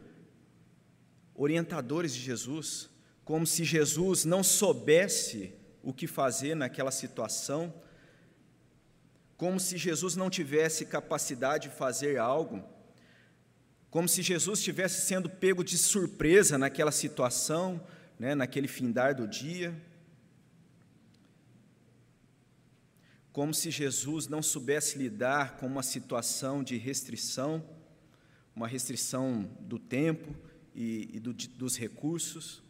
orientadores 1.34 2.14
de 2.14 2.22
Jesus, 2.22 2.90
como 3.24 3.46
se 3.46 3.64
Jesus 3.64 4.24
não 4.24 4.44
soubesse 4.44 5.54
o 5.84 5.94
que 5.94 6.08
fazer 6.08 6.56
naquela 6.56 6.92
situação, 6.92 7.74
como 9.38 9.60
se 9.60 9.78
Jesus 9.78 10.16
não 10.16 10.30
tivesse 10.30 10.86
capacidade 10.86 11.70
de 11.70 11.76
fazer 11.76 12.18
algo, 12.18 12.64
como 13.90 14.08
se 14.08 14.22
Jesus 14.22 14.60
estivesse 14.60 15.06
sendo 15.06 15.30
pego 15.30 15.64
de 15.64 15.78
surpresa 15.78 16.58
naquela 16.58 16.92
situação, 16.92 17.86
né, 18.18 18.34
naquele 18.34 18.68
findar 18.68 19.14
do 19.16 19.28
dia, 19.28 19.76
como 23.36 23.54
se 23.54 23.70
Jesus 23.70 24.30
não 24.30 24.42
soubesse 24.42 24.98
lidar 24.98 25.58
com 25.58 25.68
uma 25.68 25.84
situação 25.84 26.64
de 26.64 26.78
restrição, 26.78 27.62
uma 28.56 28.66
restrição 28.66 29.52
do 29.60 29.78
tempo 29.78 30.34
e, 30.74 31.10
e 31.12 31.20
do, 31.20 31.34
dos 31.34 31.78
recursos. 31.78 32.64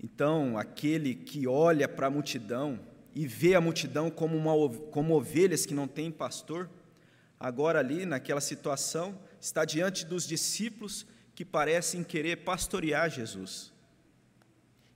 Então, 0.00 0.56
aquele 0.56 1.12
que 1.12 1.48
olha 1.48 1.88
para 1.88 2.06
a 2.06 2.10
multidão 2.10 2.78
e 3.16 3.26
vê 3.26 3.56
a 3.56 3.60
multidão 3.60 4.08
como, 4.08 4.36
uma, 4.36 4.78
como 4.92 5.16
ovelhas 5.16 5.66
que 5.66 5.74
não 5.74 5.88
têm 5.88 6.08
pastor, 6.08 6.70
agora 7.36 7.80
ali, 7.80 8.06
naquela 8.06 8.40
situação, 8.40 9.20
está 9.40 9.64
diante 9.64 10.06
dos 10.06 10.24
discípulos 10.24 11.04
que 11.34 11.44
parecem 11.44 12.04
querer 12.04 12.44
pastorear 12.44 13.10
Jesus. 13.10 13.72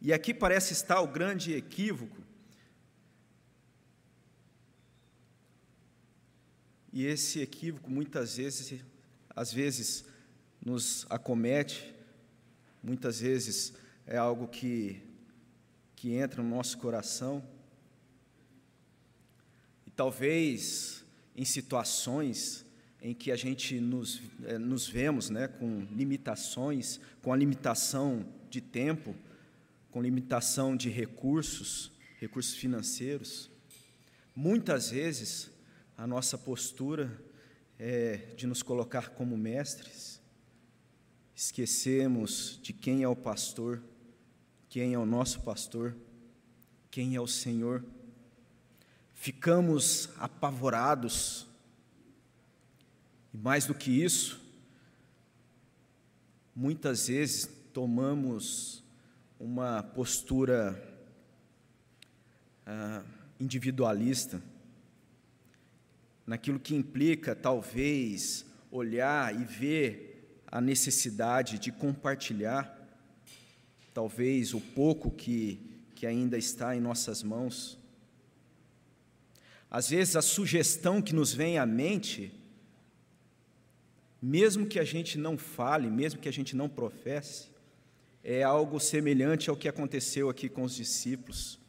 E 0.01 0.13
aqui 0.13 0.33
parece 0.33 0.73
estar 0.73 1.01
o 1.01 1.09
grande 1.09 1.53
equívoco. 1.53 2.24
E 6.95 7.07
esse 7.07 7.41
equívoco 7.41 7.91
muitas 7.91 8.37
vezes, 8.37 8.81
às 9.35 9.53
vezes, 9.53 10.05
nos 10.65 11.05
acomete, 11.11 11.93
muitas 12.81 13.19
vezes 13.19 13.73
é 14.07 14.17
algo 14.17 14.47
que, 14.47 15.03
que 15.97 16.13
entra 16.13 16.41
no 16.41 16.49
nosso 16.49 16.79
coração. 16.79 17.43
E 19.85 19.91
talvez 19.91 21.05
em 21.35 21.45
situações 21.45 22.65
em 23.03 23.13
que 23.13 23.33
a 23.33 23.37
gente 23.37 23.81
nos, 23.81 24.23
é, 24.45 24.57
nos 24.57 24.87
vemos 24.87 25.31
né, 25.31 25.49
com 25.49 25.81
limitações, 25.91 27.01
com 27.21 27.33
a 27.33 27.37
limitação 27.37 28.25
de 28.49 28.61
tempo, 28.61 29.17
com 29.91 30.01
limitação 30.01 30.77
de 30.77 30.91
recursos, 30.91 31.91
recursos 32.21 32.55
financeiros, 32.55 33.51
muitas 34.33 34.91
vezes 34.91 35.51
a 35.97 36.07
nossa 36.07 36.37
postura 36.37 37.11
é 37.79 38.17
de 38.37 38.47
nos 38.47 38.63
colocar 38.63 39.11
como 39.11 39.37
mestres, 39.37 40.21
esquecemos 41.35 42.59
de 42.63 42.73
quem 42.73 43.03
é 43.03 43.09
o 43.09 43.17
pastor 43.17 43.83
quem 44.75 44.93
é 44.93 44.99
o 44.99 45.07
nosso 45.07 45.41
pastor, 45.43 45.97
quem 46.91 47.15
é 47.15 47.21
o 47.21 47.29
Senhor. 47.29 47.85
Ficamos 49.15 50.09
apavorados, 50.19 51.47
e 53.33 53.39
mais 53.39 53.67
do 53.67 53.73
que 53.73 54.03
isso, 54.03 54.41
muitas 56.57 57.07
vezes 57.07 57.49
tomamos 57.73 58.83
uma 59.39 59.81
postura 59.81 60.77
ah, 62.67 63.05
individualista, 63.39 64.43
naquilo 66.27 66.59
que 66.59 66.75
implica, 66.75 67.35
talvez, 67.35 68.47
olhar 68.71 69.35
e 69.35 69.45
ver 69.45 70.41
a 70.47 70.61
necessidade 70.61 71.59
de 71.59 71.71
compartilhar 71.71 72.75
talvez 73.95 74.53
o 74.53 74.61
pouco 74.61 75.11
que, 75.11 75.61
que 75.95 76.05
ainda 76.05 76.37
está 76.37 76.75
em 76.75 76.81
nossas 76.81 77.23
mãos. 77.23 77.79
Às 79.71 79.91
vezes 79.91 80.17
a 80.17 80.23
sugestão 80.23 81.01
que 81.01 81.15
nos 81.15 81.33
vem 81.33 81.59
à 81.59 81.65
mente, 81.65 82.33
mesmo 84.21 84.67
que 84.67 84.81
a 84.81 84.85
gente 84.85 85.17
não 85.17 85.39
fale, 85.39 85.89
mesmo 85.89 86.21
que 86.21 86.29
a 86.29 86.33
gente 86.33 86.57
não 86.57 86.69
professe, 86.69 87.49
é 88.23 88.43
algo 88.43 88.81
semelhante 88.81 89.49
ao 89.49 89.57
que 89.57 89.69
aconteceu 89.69 90.29
aqui 90.29 90.49
com 90.49 90.63
os 90.63 90.75
discípulos. 90.75 91.61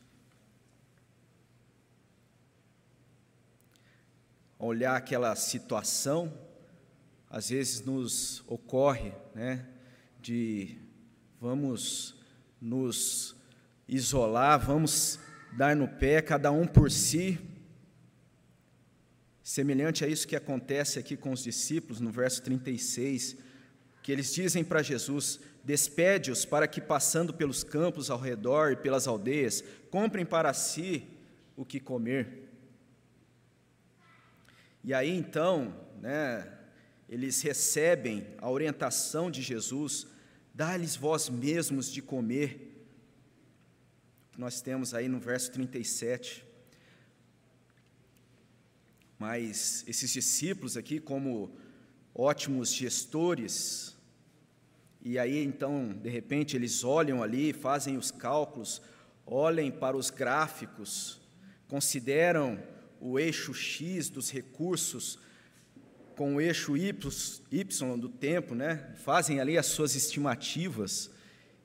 Olhar 4.65 4.95
aquela 4.95 5.36
situação, 5.36 6.34
às 7.30 7.49
vezes 7.49 7.82
nos 7.82 8.43
ocorre, 8.47 9.13
né, 9.36 9.63
de 10.19 10.80
vamos 11.39 12.15
nos 12.60 13.36
isolar, 13.88 14.60
vamos 14.60 15.19
dar 15.56 15.75
no 15.75 15.88
pé, 15.88 16.19
cada 16.19 16.51
um 16.51 16.65
por 16.65 16.89
si. 16.89 17.39
Semelhante 19.43 20.04
a 20.04 20.08
isso 20.08 20.28
que 20.28 20.36
acontece 20.36 20.97
aqui 20.97 21.15
com 21.15 21.32
os 21.32 21.43
discípulos, 21.43 22.01
no 22.01 22.10
verso 22.10 22.41
36, 22.41 23.38
que 24.01 24.12
eles 24.12 24.34
dizem 24.34 24.63
para 24.63 24.82
Jesus: 24.82 25.39
Despede-os 25.63 26.43
para 26.43 26.67
que, 26.67 26.82
passando 26.82 27.32
pelos 27.32 27.63
campos 27.63 28.10
ao 28.10 28.19
redor 28.19 28.71
e 28.71 28.75
pelas 28.75 29.06
aldeias, 29.06 29.63
comprem 29.91 30.25
para 30.25 30.51
si 30.56 31.08
o 31.56 31.63
que 31.63 31.80
comer. 31.80 32.45
E 34.86 34.93
aí 34.93 35.10
então, 35.10 35.76
né, 36.00 36.50
eles 37.10 37.41
recebem 37.41 38.26
a 38.38 38.50
orientação 38.50 39.30
de 39.30 39.41
Jesus: 39.41 40.08
dá-lhes 40.54 40.95
vós 40.95 41.28
mesmos 41.28 41.91
de 41.91 42.02
comer 42.02 42.76
nós 44.38 44.60
temos 44.60 44.93
aí 44.93 45.08
no 45.08 45.17
verso 45.17 45.50
37. 45.52 46.45
Mas 49.17 49.86
esses 49.88 50.12
discípulos 50.12 50.76
aqui, 50.76 51.00
como 51.00 51.56
ótimos 52.13 52.74
gestores, 52.74 53.95
e 55.02 55.17
aí 55.17 55.41
então, 55.41 55.93
de 55.93 56.10
repente, 56.10 56.56
eles 56.58 56.84
olham 56.84 57.24
ali, 57.24 57.54
fazem 57.54 57.95
os 57.95 58.12
cálculos, 58.12 58.82
olhem 59.26 59.71
para 59.71 59.95
os 59.95 60.10
gráficos, 60.10 61.21
consideram 61.69 62.62
o 63.08 63.20
eixo 63.20 63.54
X 63.54 64.10
dos 64.10 64.32
recursos 64.32 65.20
com 66.15 66.36
o 66.36 66.41
eixo 66.41 66.76
y, 66.76 68.00
do 68.00 68.10
tempo, 68.10 68.56
né? 68.56 68.96
fazem 69.04 69.39
ali 69.39 69.60
as 69.60 69.68
suas 69.68 69.96
estimativas 69.96 71.12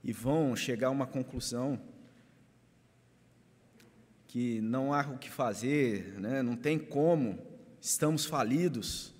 e 0.04 0.12
vão 0.12 0.54
chegar 0.54 0.88
a 0.88 0.90
uma 0.90 1.06
conclusão 1.06 1.80
que 4.26 4.60
não 4.60 4.92
há 4.92 5.00
o 5.00 5.16
que 5.16 5.30
fazer, 5.30 6.20
né? 6.20 6.42
não 6.42 6.56
tem 6.56 6.78
como, 6.78 7.38
estamos 7.80 8.26
falidos. 8.26 9.14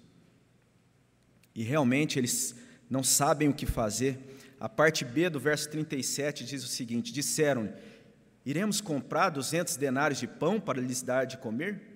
E 1.55 1.63
realmente 1.63 2.19
eles 2.19 2.55
não 2.89 3.03
sabem 3.03 3.49
o 3.49 3.55
que 3.55 3.65
fazer. 3.65 4.19
A 4.59 4.69
parte 4.69 5.07
B 5.07 5.31
do 5.31 5.41
verso 5.41 5.71
37 5.71 6.45
diz 6.45 6.63
o 6.63 6.69
seguinte: 6.69 7.13
Disseram: 7.13 7.73
Iremos 8.45 8.81
comprar 8.81 9.31
200 9.31 9.77
denários 9.77 10.21
de 10.21 10.29
pão 10.29 10.61
para 10.61 10.81
lhes 10.81 11.03
dar 11.03 11.25
de 11.25 11.39
comer? 11.39 11.90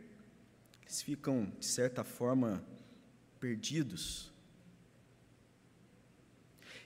Eles 0.94 1.02
ficam, 1.02 1.52
de 1.59 1.66
certa 1.66 2.04
forma, 2.04 2.64
perdidos. 3.40 4.33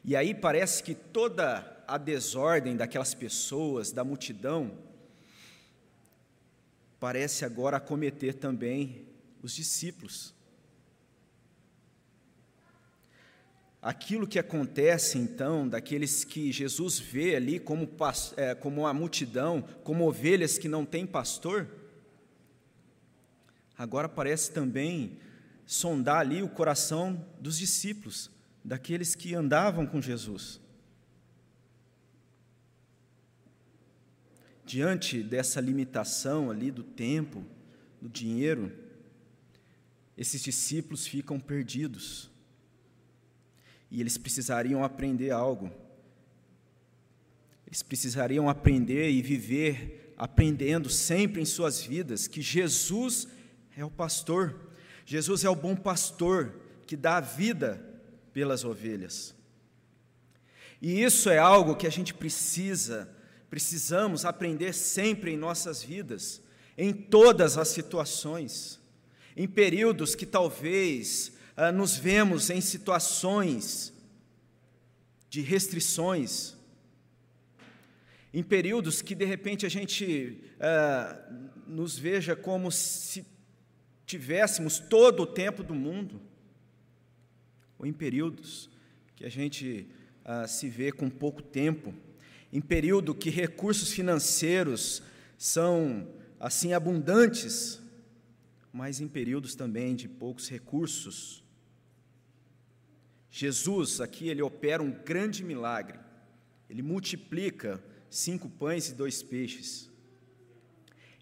E 0.02 0.16
aí 0.16 0.34
parece 0.34 0.82
que 0.82 0.94
toda 0.94 1.84
a 1.86 1.98
desordem 1.98 2.74
daquelas 2.74 3.12
pessoas, 3.12 3.92
da 3.92 4.02
multidão, 4.02 4.78
parece 6.98 7.44
agora 7.44 7.76
acometer 7.76 8.32
também 8.32 9.06
os 9.42 9.54
discípulos. 9.54 10.32
Aquilo 13.82 14.26
que 14.26 14.38
acontece 14.38 15.18
então, 15.18 15.68
daqueles 15.68 16.24
que 16.24 16.50
Jesus 16.50 16.98
vê 16.98 17.36
ali 17.36 17.60
como, 17.60 17.86
é, 18.38 18.54
como 18.54 18.80
uma 18.80 18.94
multidão, 18.94 19.60
como 19.84 20.08
ovelhas 20.08 20.56
que 20.56 20.66
não 20.66 20.86
têm 20.86 21.06
pastor, 21.06 21.68
agora 23.78 24.08
parece 24.08 24.50
também 24.50 25.16
sondar 25.64 26.18
ali 26.18 26.42
o 26.42 26.48
coração 26.48 27.24
dos 27.40 27.56
discípulos, 27.56 28.30
daqueles 28.62 29.14
que 29.14 29.34
andavam 29.34 29.86
com 29.86 30.02
Jesus. 30.02 30.60
diante 34.68 35.22
dessa 35.22 35.62
limitação 35.62 36.50
ali 36.50 36.70
do 36.70 36.82
tempo, 36.82 37.42
do 38.02 38.08
dinheiro, 38.08 38.70
esses 40.16 40.42
discípulos 40.42 41.06
ficam 41.06 41.40
perdidos. 41.40 42.30
E 43.90 43.98
eles 43.98 44.18
precisariam 44.18 44.84
aprender 44.84 45.30
algo. 45.30 45.72
Eles 47.66 47.82
precisariam 47.82 48.46
aprender 48.46 49.10
e 49.10 49.22
viver 49.22 50.14
aprendendo 50.18 50.90
sempre 50.90 51.40
em 51.40 51.46
suas 51.46 51.80
vidas 51.80 52.26
que 52.26 52.42
Jesus 52.42 53.26
é 53.80 53.84
o 53.84 53.90
pastor. 53.90 54.72
Jesus 55.06 55.44
é 55.44 55.48
o 55.48 55.56
bom 55.56 55.74
pastor 55.74 56.54
que 56.86 56.96
dá 56.96 57.16
a 57.16 57.20
vida 57.20 57.82
pelas 58.32 58.64
ovelhas. 58.64 59.34
E 60.80 61.02
isso 61.02 61.30
é 61.30 61.38
algo 61.38 61.76
que 61.76 61.86
a 61.86 61.90
gente 61.90 62.12
precisa 62.12 63.16
Precisamos 63.50 64.24
aprender 64.24 64.74
sempre 64.74 65.32
em 65.32 65.36
nossas 65.36 65.82
vidas, 65.82 66.42
em 66.76 66.92
todas 66.92 67.56
as 67.56 67.68
situações, 67.68 68.78
em 69.34 69.48
períodos 69.48 70.14
que 70.14 70.26
talvez 70.26 71.32
ah, 71.56 71.72
nos 71.72 71.96
vemos 71.96 72.50
em 72.50 72.60
situações 72.60 73.92
de 75.30 75.40
restrições, 75.40 76.54
em 78.34 78.42
períodos 78.42 79.00
que 79.00 79.14
de 79.14 79.24
repente 79.24 79.64
a 79.64 79.68
gente 79.70 80.44
ah, 80.60 81.18
nos 81.66 81.98
veja 81.98 82.36
como 82.36 82.70
se 82.70 83.24
tivéssemos 84.08 84.78
todo 84.78 85.22
o 85.22 85.26
tempo 85.26 85.62
do 85.62 85.74
mundo, 85.74 86.18
ou 87.78 87.86
em 87.86 87.92
períodos 87.92 88.70
que 89.14 89.24
a 89.24 89.28
gente 89.28 89.86
ah, 90.24 90.48
se 90.48 90.68
vê 90.68 90.90
com 90.90 91.10
pouco 91.10 91.42
tempo 91.42 91.94
em 92.50 92.60
período 92.62 93.14
que 93.14 93.28
recursos 93.28 93.92
financeiros 93.92 95.02
são 95.36 96.08
assim 96.40 96.72
abundantes, 96.72 97.78
mas 98.72 98.98
em 98.98 99.06
períodos 99.06 99.54
também 99.54 99.94
de 99.94 100.08
poucos 100.08 100.48
recursos. 100.48 101.44
Jesus 103.30 104.00
aqui 104.00 104.28
ele 104.28 104.40
opera 104.40 104.82
um 104.82 104.90
grande 104.90 105.44
milagre. 105.44 105.98
Ele 106.70 106.80
multiplica 106.80 107.82
cinco 108.08 108.48
pães 108.48 108.88
e 108.88 108.94
dois 108.94 109.22
peixes. 109.22 109.90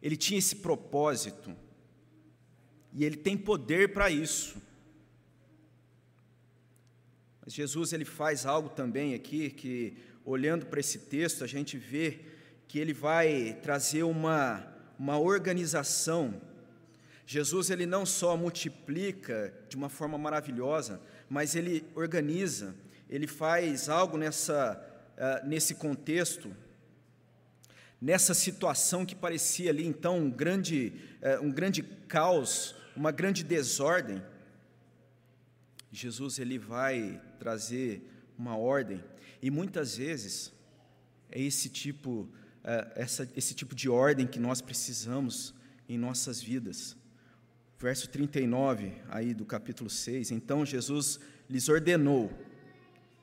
Ele 0.01 0.17
tinha 0.17 0.39
esse 0.39 0.57
propósito 0.57 1.57
e 2.93 3.05
ele 3.05 3.17
tem 3.17 3.37
poder 3.37 3.93
para 3.93 4.11
isso. 4.11 4.57
Mas 7.45 7.55
Jesus 7.55 7.93
ele 7.93 8.05
faz 8.05 8.45
algo 8.45 8.69
também 8.69 9.15
aqui 9.15 9.51
que 9.51 9.97
olhando 10.25 10.67
para 10.67 10.81
esse 10.81 10.99
texto, 10.99 11.45
a 11.45 11.47
gente 11.47 11.79
vê 11.79 12.21
que 12.67 12.81
ele 12.81 12.93
vai 12.93 13.57
trazer 13.63 14.03
uma, 14.03 14.67
uma 14.99 15.19
organização. 15.19 16.43
Jesus 17.25 17.71
ele 17.71 17.87
não 17.87 18.05
só 18.05 18.37
multiplica 18.37 19.55
de 19.69 19.77
uma 19.77 19.89
forma 19.89 20.19
maravilhosa, 20.19 21.01
mas 21.29 21.55
ele 21.55 21.85
organiza, 21.95 22.75
ele 23.09 23.29
faz 23.29 23.89
algo 23.89 24.19
nessa, 24.19 24.81
uh, 25.17 25.47
nesse 25.47 25.77
contexto, 25.77 26.55
nessa 28.01 28.35
situação 28.35 29.07
que 29.07 29.15
parecia 29.15 29.71
ali 29.71 29.87
então 29.87 30.19
um 30.19 30.31
grande, 30.31 30.93
uh, 31.23 31.45
um 31.45 31.51
grande 31.51 31.83
caos, 31.83 32.75
uma 32.95 33.11
grande 33.11 33.43
desordem. 33.43 34.23
Jesus 35.91 36.39
ele 36.39 36.59
vai 36.59 37.21
trazer 37.39 38.03
uma 38.39 38.57
ordem. 38.57 39.03
E 39.41 39.51
muitas 39.51 39.97
vezes 39.97 40.53
é 41.31 41.41
esse 41.41 41.69
tipo, 41.69 42.29
é, 42.63 42.93
essa, 42.97 43.29
esse 43.35 43.55
tipo 43.55 43.75
de 43.75 43.89
ordem 43.89 44.27
que 44.27 44.39
nós 44.39 44.61
precisamos 44.61 45.55
em 45.89 45.97
nossas 45.97 46.43
vidas. 46.43 46.97
Verso 47.79 48.09
39, 48.09 48.93
aí 49.09 49.33
do 49.33 49.45
capítulo 49.45 49.89
6. 49.89 50.31
Então 50.33 50.67
Jesus 50.67 51.21
lhes 51.49 51.69
ordenou 51.69 52.31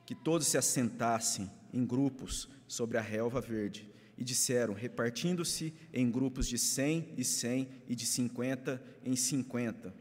que 0.05 0.15
todos 0.15 0.47
se 0.47 0.57
assentassem 0.57 1.49
em 1.71 1.85
grupos 1.85 2.47
sobre 2.67 2.97
a 2.97 3.01
relva 3.01 3.41
verde 3.41 3.92
e 4.17 4.23
disseram, 4.23 4.73
repartindo-se 4.73 5.73
em 5.93 6.09
grupos 6.09 6.47
de 6.47 6.57
cem 6.57 7.13
e 7.17 7.23
cem 7.23 7.67
e 7.87 7.95
de 7.95 8.05
cinquenta 8.05 8.81
em 9.03 9.15
cinquenta. 9.15 9.93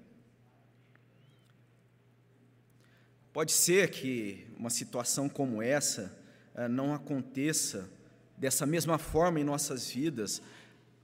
Pode 3.32 3.52
ser 3.52 3.90
que 3.90 4.46
uma 4.58 4.68
situação 4.68 5.28
como 5.28 5.62
essa 5.62 6.16
eh, 6.54 6.68
não 6.68 6.92
aconteça 6.92 7.90
dessa 8.36 8.66
mesma 8.66 8.98
forma 8.98 9.40
em 9.40 9.44
nossas 9.44 9.90
vidas, 9.90 10.42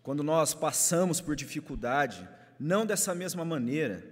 quando 0.02 0.22
nós 0.22 0.52
passamos 0.52 1.20
por 1.20 1.34
dificuldade, 1.34 2.28
não 2.58 2.84
dessa 2.84 3.14
mesma 3.14 3.44
maneira, 3.44 4.04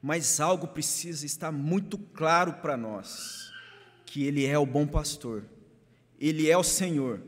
mas 0.00 0.40
algo 0.40 0.68
precisa 0.68 1.26
estar 1.26 1.50
muito 1.50 1.98
claro 1.98 2.54
para 2.54 2.76
nós: 2.76 3.50
que 4.06 4.24
Ele 4.24 4.46
é 4.46 4.58
o 4.58 4.66
bom 4.66 4.86
pastor, 4.86 5.44
Ele 6.20 6.48
é 6.48 6.56
o 6.56 6.62
Senhor. 6.62 7.20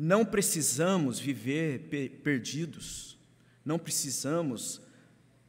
Não 0.00 0.24
precisamos 0.24 1.18
viver 1.18 1.88
perdidos, 2.22 3.18
não 3.64 3.80
precisamos 3.80 4.80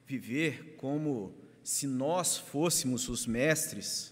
viver 0.08 0.76
como 0.76 1.36
se 1.64 1.86
nós 1.86 2.36
fôssemos 2.36 3.08
os 3.10 3.28
mestres, 3.28 4.12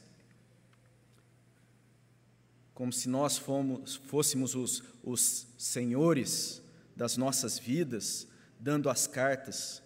como 2.75 2.93
se 2.93 3.09
nós 3.09 3.35
fomos, 3.35 3.95
fôssemos 3.95 4.53
os, 4.53 4.83
os 5.03 5.47
senhores 5.57 6.61
das 6.95 7.17
nossas 7.17 7.57
vidas, 7.57 8.27
dando 8.59 8.91
as 8.91 9.07
cartas. 9.07 9.81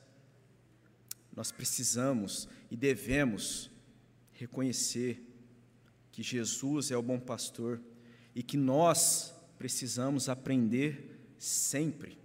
Nós 1.34 1.50
precisamos 1.50 2.50
e 2.70 2.76
devemos 2.76 3.72
reconhecer 4.34 5.26
que 6.12 6.22
Jesus 6.22 6.92
é 6.92 6.98
o 6.98 7.02
bom 7.02 7.22
pastor 7.22 7.82
e 8.36 8.44
que 8.44 8.58
nós 8.58 9.34
precisamos 9.62 10.28
aprender 10.28 11.36
sempre. 11.38 12.18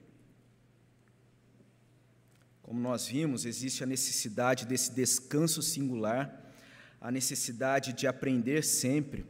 Como 2.63 2.81
nós 2.81 3.07
vimos, 3.07 3.45
existe 3.45 3.85
a 3.85 3.87
necessidade 3.87 4.65
desse 4.65 4.91
descanso 4.95 5.61
singular, 5.61 6.51
a 6.99 7.11
necessidade 7.11 7.93
de 7.93 8.07
aprender 8.07 8.65
sempre. 8.65 9.27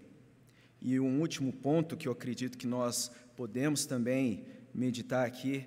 E 0.81 1.01
um 1.01 1.21
último 1.21 1.53
ponto 1.53 1.97
que 1.97 2.07
eu 2.07 2.13
acredito 2.13 2.57
que 2.57 2.67
nós 2.69 3.11
podemos 3.35 3.87
também 3.87 4.47
meditar 4.73 5.27
aqui, 5.27 5.67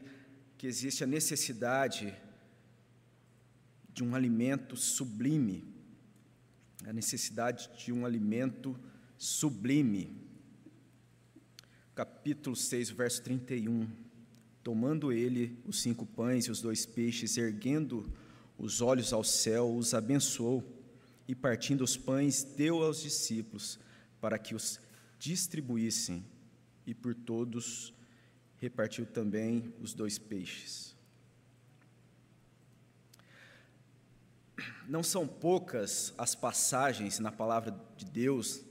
que 0.57 0.65
existe 0.65 1.03
a 1.03 1.07
necessidade 1.07 2.15
de 3.93 4.01
um 4.01 4.15
alimento 4.15 4.77
sublime, 4.77 5.67
a 6.87 6.93
necessidade 6.93 7.69
de 7.77 7.91
um 7.91 8.05
alimento 8.05 8.79
sublime 9.17 10.28
capítulo 11.99 12.55
6, 12.55 12.91
verso 12.91 13.21
31. 13.23 13.85
Tomando 14.63 15.11
ele 15.11 15.61
os 15.65 15.81
cinco 15.81 16.05
pães 16.05 16.45
e 16.45 16.51
os 16.51 16.61
dois 16.61 16.85
peixes, 16.85 17.35
erguendo 17.35 18.09
os 18.57 18.79
olhos 18.79 19.11
ao 19.11 19.21
céu, 19.21 19.75
os 19.75 19.93
abençoou 19.93 20.63
e, 21.27 21.35
partindo 21.35 21.83
os 21.83 21.97
pães, 21.97 22.41
deu 22.41 22.81
aos 22.81 23.01
discípulos 23.01 23.77
para 24.21 24.39
que 24.39 24.55
os 24.55 24.79
distribuíssem, 25.19 26.23
e 26.87 26.93
por 26.93 27.13
todos 27.13 27.93
repartiu 28.59 29.05
também 29.05 29.73
os 29.81 29.93
dois 29.93 30.17
peixes. 30.17 30.95
Não 34.87 35.03
são 35.03 35.27
poucas 35.27 36.13
as 36.17 36.33
passagens 36.33 37.19
na 37.19 37.29
palavra 37.29 37.77
de 37.97 38.05
Deus 38.05 38.63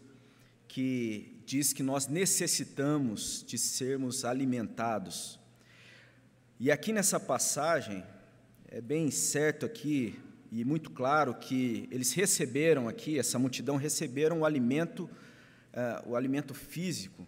que 0.66 1.37
diz 1.48 1.72
que 1.72 1.82
nós 1.82 2.06
necessitamos 2.06 3.42
de 3.46 3.56
sermos 3.56 4.22
alimentados. 4.22 5.40
E 6.60 6.70
aqui 6.70 6.92
nessa 6.92 7.18
passagem, 7.18 8.04
é 8.70 8.82
bem 8.82 9.10
certo 9.10 9.64
aqui 9.64 10.14
e 10.52 10.62
muito 10.62 10.90
claro 10.90 11.32
que 11.32 11.88
eles 11.90 12.12
receberam 12.12 12.86
aqui, 12.86 13.18
essa 13.18 13.38
multidão 13.38 13.76
receberam 13.76 14.40
o 14.40 14.44
alimento, 14.44 15.04
uh, 15.72 16.10
o 16.10 16.16
alimento 16.16 16.52
físico, 16.52 17.26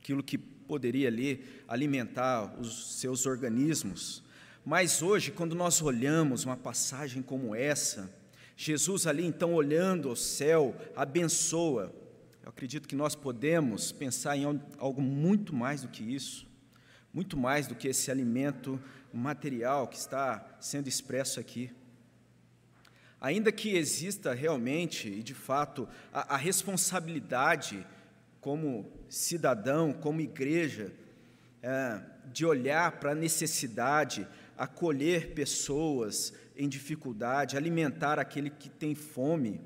aquilo 0.00 0.20
que 0.20 0.36
poderia 0.36 1.06
ali 1.06 1.44
alimentar 1.68 2.52
os 2.60 2.98
seus 2.98 3.26
organismos. 3.26 4.24
Mas 4.64 5.02
hoje, 5.02 5.30
quando 5.30 5.54
nós 5.54 5.80
olhamos 5.80 6.44
uma 6.44 6.56
passagem 6.56 7.22
como 7.22 7.54
essa, 7.54 8.12
Jesus 8.56 9.06
ali 9.06 9.24
então 9.24 9.54
olhando 9.54 10.08
ao 10.08 10.16
céu, 10.16 10.74
abençoa 10.96 12.01
eu 12.42 12.48
acredito 12.48 12.88
que 12.88 12.96
nós 12.96 13.14
podemos 13.14 13.92
pensar 13.92 14.36
em 14.36 14.60
algo 14.78 15.00
muito 15.00 15.54
mais 15.54 15.82
do 15.82 15.88
que 15.88 16.02
isso, 16.02 16.46
muito 17.12 17.36
mais 17.36 17.68
do 17.68 17.74
que 17.74 17.86
esse 17.86 18.10
alimento 18.10 18.80
material 19.12 19.86
que 19.86 19.96
está 19.96 20.56
sendo 20.60 20.88
expresso 20.88 21.38
aqui. 21.38 21.70
Ainda 23.20 23.52
que 23.52 23.76
exista 23.76 24.34
realmente 24.34 25.08
e 25.08 25.22
de 25.22 25.34
fato 25.34 25.88
a, 26.12 26.34
a 26.34 26.36
responsabilidade 26.36 27.86
como 28.40 28.90
cidadão, 29.08 29.92
como 29.92 30.20
igreja, 30.20 30.92
é, 31.62 32.02
de 32.32 32.44
olhar 32.44 32.98
para 32.98 33.12
a 33.12 33.14
necessidade, 33.14 34.26
acolher 34.58 35.32
pessoas 35.32 36.32
em 36.56 36.68
dificuldade, 36.68 37.56
alimentar 37.56 38.18
aquele 38.18 38.50
que 38.50 38.68
tem 38.68 38.96
fome, 38.96 39.60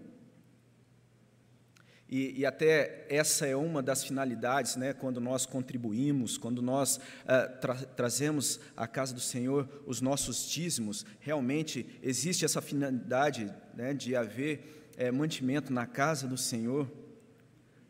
e, 2.09 2.41
e, 2.41 2.47
até 2.47 3.05
essa 3.09 3.47
é 3.47 3.57
uma 3.57 3.83
das 3.83 4.05
finalidades, 4.05 4.77
né, 4.77 4.93
quando 4.93 5.21
nós 5.21 5.45
contribuímos, 5.45 6.39
quando 6.39 6.63
nós 6.63 6.99
uh, 6.99 7.61
tra 7.61 7.75
trazemos 7.75 8.61
à 8.77 8.87
casa 8.87 9.13
do 9.13 9.21
Senhor 9.21 9.69
os 9.85 10.01
nossos 10.01 10.49
dízimos, 10.49 11.05
realmente 11.19 11.99
existe 12.01 12.45
essa 12.45 12.63
finalidade 12.63 13.53
né, 13.75 13.93
de 13.93 14.15
haver 14.15 14.93
é, 14.97 15.11
mantimento 15.11 15.73
na 15.73 15.85
casa 15.85 16.29
do 16.29 16.39
Senhor. 16.39 16.89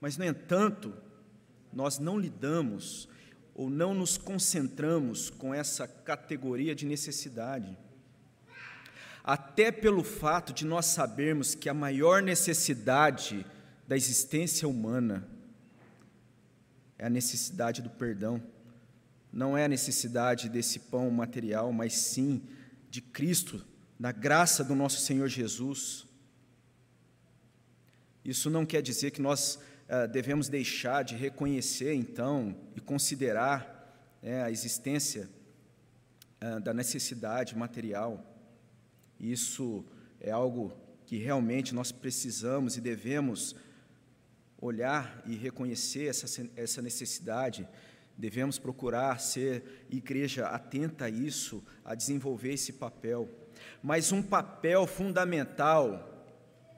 Mas, 0.01 0.17
no 0.17 0.25
entanto, 0.25 0.95
nós 1.71 1.99
não 1.99 2.19
lidamos 2.19 3.09
ou 3.55 3.69
não 3.69 3.93
nos 3.93 4.17
concentramos 4.17 5.29
com 5.29 5.53
essa 5.53 5.87
categoria 5.87 6.75
de 6.75 6.87
necessidade. 6.87 7.77
Até 9.23 9.71
pelo 9.71 10.03
fato 10.03 10.55
de 10.55 10.65
nós 10.65 10.87
sabermos 10.87 11.55
que 11.55 11.69
a 11.69 11.75
maior 11.75 12.23
necessidade 12.23 13.45
da 13.87 13.97
existência 13.97 14.67
humana 14.67 15.27
é 16.99 17.07
a 17.07 17.11
necessidade 17.11 17.83
do 17.83 17.91
perdão. 17.91 18.43
Não 19.33 19.57
é 19.57 19.65
a 19.65 19.69
necessidade 19.69 20.49
desse 20.49 20.79
pão 20.79 21.11
material, 21.11 21.73
mas 21.73 21.93
sim 21.95 22.43
de 22.91 23.01
Cristo, 23.01 23.65
da 23.99 24.11
graça 24.11 24.65
do 24.65 24.75
nosso 24.75 25.01
Senhor 25.01 25.29
Jesus. 25.29 26.07
Isso 28.25 28.51
não 28.51 28.67
quer 28.67 28.83
dizer 28.83 29.11
que 29.11 29.21
nós 29.21 29.57
uh, 29.57 30.09
devemos 30.11 30.49
deixar 30.49 31.03
de 31.03 31.15
reconhecer, 31.15 31.95
então, 31.95 32.57
e 32.75 32.81
considerar 32.81 33.77
é, 34.23 34.43
a 34.43 34.51
existência 34.51 35.29
uh, 36.43 36.61
da 36.61 36.75
necessidade 36.75 37.57
material. 37.57 38.25
Isso 39.21 39.85
é 40.21 40.31
algo 40.31 40.73
que 41.05 41.19
realmente 41.19 41.75
nós 41.75 41.93
precisamos 41.93 42.77
e 42.77 42.81
devemos 42.81 43.55
olhar 44.61 45.23
e 45.27 45.35
reconhecer 45.35 46.07
essa, 46.07 46.49
essa 46.57 46.81
necessidade, 46.81 47.69
devemos 48.17 48.59
procurar 48.59 49.21
ser 49.21 49.87
igreja 49.91 50.47
atenta 50.47 51.05
a 51.05 51.11
isso, 51.11 51.63
a 51.85 51.95
desenvolver 51.95 52.55
esse 52.55 52.73
papel. 52.73 53.29
Mas 53.83 54.13
um 54.13 54.23
papel 54.23 54.87
fundamental 54.87 56.13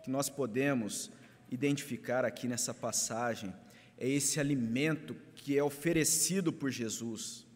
que 0.02 0.10
nós 0.10 0.28
podemos 0.28 1.10
identificar 1.50 2.24
aqui 2.24 2.48
nessa 2.48 2.74
passagem 2.74 3.54
é 3.96 4.08
esse 4.08 4.38
alimento 4.38 5.16
que 5.34 5.56
é 5.56 5.62
oferecido 5.62 6.52
por 6.52 6.70
Jesus. 6.70 7.46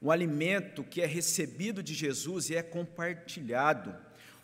Um 0.00 0.10
alimento 0.10 0.84
que 0.84 1.00
é 1.00 1.06
recebido 1.06 1.82
de 1.82 1.94
Jesus 1.94 2.50
e 2.50 2.56
é 2.56 2.62
compartilhado. 2.62 3.94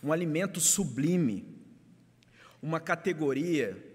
Um 0.03 0.13
alimento 0.13 0.61
sublime. 0.61 1.61
Uma 2.61 2.81
categoria 2.81 3.92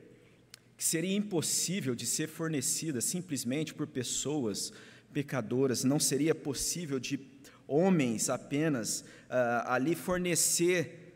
que 0.77 0.85
seria 0.85 1.17
impossível 1.17 1.95
de 1.95 2.05
ser 2.05 2.27
fornecida 2.27 3.01
simplesmente 3.01 3.73
por 3.73 3.87
pessoas 3.87 4.71
pecadoras, 5.11 5.83
não 5.83 5.99
seria 5.99 6.35
possível 6.35 6.99
de 6.99 7.19
homens 7.67 8.29
apenas 8.29 9.01
uh, 9.01 9.65
ali 9.65 9.95
fornecer 9.95 11.15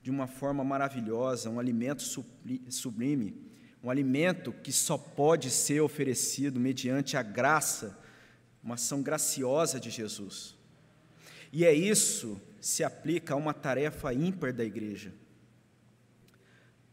de 0.00 0.10
uma 0.10 0.28
forma 0.28 0.62
maravilhosa 0.62 1.50
um 1.50 1.58
alimento 1.58 2.04
sublime, 2.68 3.34
um 3.82 3.90
alimento 3.90 4.52
que 4.52 4.70
só 4.70 4.96
pode 4.96 5.50
ser 5.50 5.80
oferecido 5.80 6.60
mediante 6.60 7.16
a 7.16 7.22
graça, 7.22 7.98
uma 8.62 8.76
ação 8.76 9.02
graciosa 9.02 9.80
de 9.80 9.90
Jesus. 9.90 10.54
E 11.52 11.64
é 11.64 11.74
isso 11.74 12.40
se 12.60 12.84
aplica 12.84 13.34
a 13.34 13.36
uma 13.36 13.52
tarefa 13.52 14.14
ímpar 14.14 14.52
da 14.52 14.64
igreja 14.64 15.12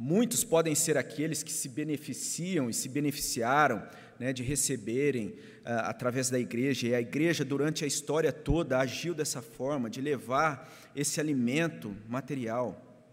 Muitos 0.03 0.43
podem 0.43 0.73
ser 0.73 0.97
aqueles 0.97 1.43
que 1.43 1.51
se 1.53 1.69
beneficiam 1.69 2.71
e 2.71 2.73
se 2.73 2.89
beneficiaram 2.89 3.87
né, 4.19 4.33
de 4.33 4.41
receberem 4.41 5.27
uh, 5.27 5.83
através 5.83 6.27
da 6.27 6.39
igreja, 6.39 6.87
e 6.87 6.95
a 6.95 6.99
igreja, 6.99 7.45
durante 7.45 7.83
a 7.83 7.87
história 7.87 8.33
toda, 8.33 8.79
agiu 8.79 9.13
dessa 9.13 9.43
forma, 9.43 9.91
de 9.91 10.01
levar 10.01 10.91
esse 10.95 11.19
alimento 11.19 11.95
material. 12.09 13.07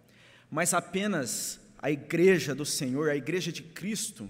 Mas 0.50 0.72
apenas 0.72 1.60
a 1.78 1.90
igreja 1.90 2.54
do 2.54 2.64
Senhor, 2.64 3.10
a 3.10 3.16
igreja 3.16 3.52
de 3.52 3.62
Cristo, 3.62 4.26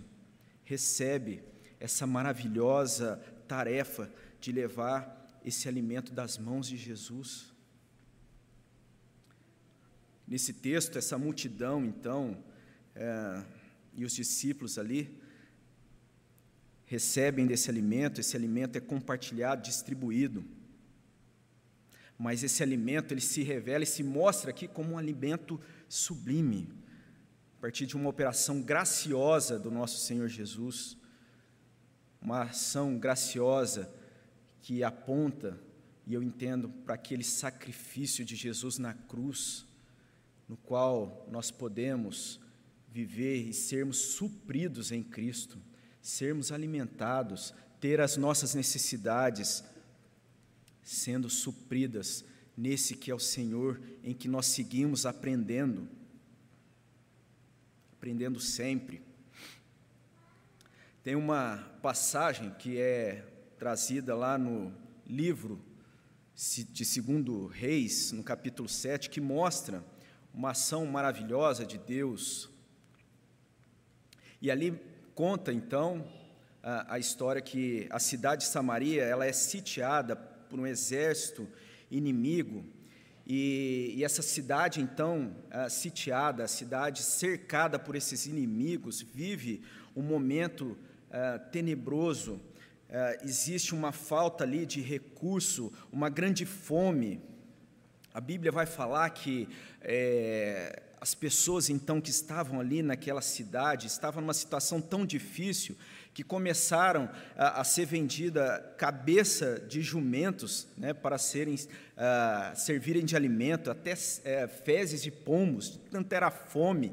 recebe 0.65 1.45
essa 1.79 2.09
maravilhosa 2.09 3.23
tarefa 3.47 4.11
de 4.41 4.51
levar 4.51 5.41
esse 5.45 5.69
alimento 5.69 6.13
das 6.13 6.37
mãos 6.37 6.67
de 6.67 6.77
Jesus. 6.77 7.55
Nesse 10.29 10.53
texto, 10.53 10.99
essa 10.99 11.17
multidão, 11.17 11.83
então, 11.83 12.37
é, 12.95 13.43
e 13.95 14.05
os 14.05 14.13
discípulos 14.13 14.79
ali, 14.79 15.19
recebem 16.85 17.47
desse 17.47 17.71
alimento, 17.71 18.21
esse 18.21 18.37
alimento 18.37 18.77
é 18.77 18.81
compartilhado, 18.81 19.63
distribuído. 19.63 20.45
Mas 22.19 22.43
esse 22.43 22.63
alimento, 22.63 23.15
ele 23.15 23.23
se 23.23 23.43
revela 23.43 23.85
e 23.85 23.87
se 23.87 24.03
mostra 24.03 24.51
aqui 24.51 24.69
como 24.69 24.93
um 24.93 24.99
alimento 24.99 25.59
sublime, 25.89 26.69
a 27.57 27.61
partir 27.63 27.87
de 27.87 27.97
uma 27.97 28.11
operação 28.11 28.61
graciosa 28.61 29.59
do 29.59 29.71
nosso 29.71 29.99
Senhor 30.05 30.29
Jesus, 30.29 30.99
uma 32.21 32.43
ação 32.43 32.99
graciosa 32.99 33.91
que 34.61 34.85
aponta, 34.85 35.59
e 36.07 36.13
eu 36.13 36.23
entendo, 36.23 36.69
para 36.69 36.97
aquele 36.97 37.25
sacrifício 37.25 38.27
de 38.27 38.37
Jesus 38.37 38.77
na 38.77 38.93
cruz, 38.93 39.68
no 40.49 40.57
qual 40.57 41.27
nós 41.31 41.51
podemos 41.51 42.41
viver 42.91 43.49
e 43.49 43.53
sermos 43.53 43.99
supridos 43.99 44.91
em 44.91 45.03
Cristo, 45.03 45.59
sermos 46.01 46.51
alimentados, 46.51 47.53
ter 47.81 48.01
as 48.01 48.17
nossas 48.17 48.55
necessidades 48.55 49.63
sendo 50.83 51.29
supridas 51.29 52.25
nesse 52.57 52.97
que 52.97 53.11
é 53.11 53.15
o 53.15 53.21
Senhor, 53.21 53.81
em 54.03 54.15
que 54.15 54.27
nós 54.27 54.47
seguimos 54.47 55.05
aprendendo, 55.05 55.89
aprendendo 57.93 58.41
sempre. 58.41 59.03
Tem 61.05 61.15
uma 61.15 61.59
passagem 61.83 62.51
que 62.55 62.79
é 62.79 63.25
trazida 63.59 64.17
lá 64.17 64.39
no 64.39 64.75
livro 65.07 65.63
de 66.35 66.85
Segundo 66.85 67.47
Reis, 67.47 68.13
no 68.13 68.25
capítulo 68.25 68.69
7, 68.69 69.11
que 69.11 69.21
mostra 69.21 69.85
uma 70.39 70.53
ação 70.53 70.87
maravilhosa 70.87 71.67
de 71.67 71.77
Deus. 71.77 72.49
E 74.41 74.53
ali 74.53 74.81
conta 75.13 75.53
então 75.53 76.07
a, 76.63 76.95
a 76.95 76.99
história 77.01 77.43
que 77.43 77.89
a 77.91 77.99
cidade 77.99 78.45
de 78.45 78.49
Samaria 78.49 79.03
ela 79.03 79.27
é 79.27 79.33
sitiada 79.33 80.15
por 80.15 80.61
um 80.61 80.65
exército 80.65 81.49
inimigo 81.91 82.65
e, 83.27 83.95
e 83.97 84.05
essa 84.05 84.23
cidade 84.23 84.81
então 84.81 85.35
sitiada, 85.69 86.45
a 86.45 86.49
cidade 86.49 87.03
cercada 87.03 87.77
por 87.77 87.97
esses 87.97 88.25
inimigos 88.27 89.03
vive 89.03 89.61
um 89.97 90.03
momento 90.03 90.79
tenebroso. 91.51 92.41
existe 93.25 93.75
uma 93.75 93.91
falta 93.91 94.45
ali 94.45 94.65
de 94.65 94.81
recurso, 94.81 95.73
uma 95.91 96.09
grande 96.09 96.47
fome 96.47 97.21
a 98.19 98.21
Bíblia 98.21 98.51
vai 98.51 98.67
falar 98.67 99.09
que 99.11 99.49
é, 99.81 100.83
as 101.01 101.15
pessoas 101.15 101.71
então 101.71 102.01
que 102.01 102.11
estavam 102.11 102.59
ali 102.59 102.83
naquela 102.83 103.23
cidade 103.23 103.87
estavam 103.87 104.21
numa 104.21 104.35
situação 104.35 104.81
tão 104.81 105.07
difícil 105.07 105.77
que 106.13 106.25
começaram 106.25 107.09
a, 107.37 107.61
a 107.61 107.65
ser 107.65 107.85
vendida 107.85 108.75
cabeça 108.77 109.61
de 109.69 109.83
jumentos 109.83 110.67
né, 110.77 110.93
para 110.93 111.17
serem 111.17 111.55
uh, 111.55 112.57
servirem 112.57 113.05
de 113.05 113.15
alimento, 113.15 113.71
até 113.71 113.95
é, 114.25 114.49
fezes 114.49 115.01
de 115.01 115.13
pombos, 115.13 115.79
tanto 115.89 116.13
era 116.13 116.29
fome, 116.29 116.93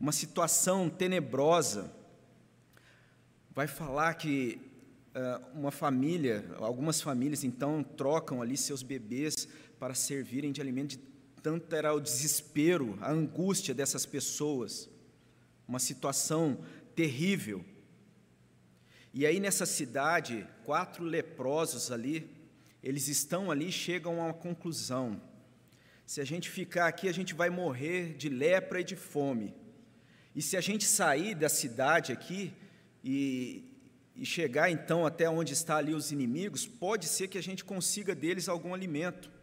uma 0.00 0.10
situação 0.10 0.90
tenebrosa. 0.90 1.92
Vai 3.54 3.68
falar 3.68 4.14
que 4.14 4.60
uh, 5.14 5.56
uma 5.56 5.70
família, 5.70 6.44
algumas 6.58 7.00
famílias 7.00 7.44
então 7.44 7.84
trocam 7.84 8.42
ali 8.42 8.56
seus 8.56 8.82
bebês 8.82 9.46
para 9.78 9.94
servirem 9.94 10.52
de 10.52 10.60
alimento, 10.60 10.96
de 10.96 10.98
tanto 11.42 11.74
era 11.74 11.94
o 11.94 12.00
desespero, 12.00 12.98
a 13.00 13.10
angústia 13.10 13.72
dessas 13.72 14.04
pessoas, 14.04 14.88
uma 15.68 15.78
situação 15.78 16.58
terrível. 16.94 17.64
E 19.14 19.24
aí 19.24 19.38
nessa 19.38 19.64
cidade, 19.64 20.46
quatro 20.64 21.04
leprosos 21.04 21.92
ali, 21.92 22.28
eles 22.82 23.08
estão 23.08 23.50
ali, 23.50 23.70
chegam 23.70 24.20
a 24.20 24.24
uma 24.26 24.34
conclusão. 24.34 25.20
Se 26.04 26.20
a 26.20 26.24
gente 26.24 26.50
ficar 26.50 26.86
aqui, 26.86 27.08
a 27.08 27.12
gente 27.12 27.34
vai 27.34 27.50
morrer 27.50 28.14
de 28.16 28.28
lepra 28.28 28.80
e 28.80 28.84
de 28.84 28.96
fome. 28.96 29.54
E 30.34 30.42
se 30.42 30.56
a 30.56 30.60
gente 30.60 30.84
sair 30.84 31.34
da 31.34 31.48
cidade 31.48 32.12
aqui 32.12 32.52
e, 33.02 33.64
e 34.14 34.26
chegar 34.26 34.70
então 34.70 35.06
até 35.06 35.28
onde 35.28 35.52
está 35.52 35.76
ali 35.76 35.94
os 35.94 36.12
inimigos, 36.12 36.66
pode 36.66 37.06
ser 37.06 37.28
que 37.28 37.38
a 37.38 37.42
gente 37.42 37.64
consiga 37.64 38.14
deles 38.14 38.48
algum 38.48 38.74
alimento. 38.74 39.35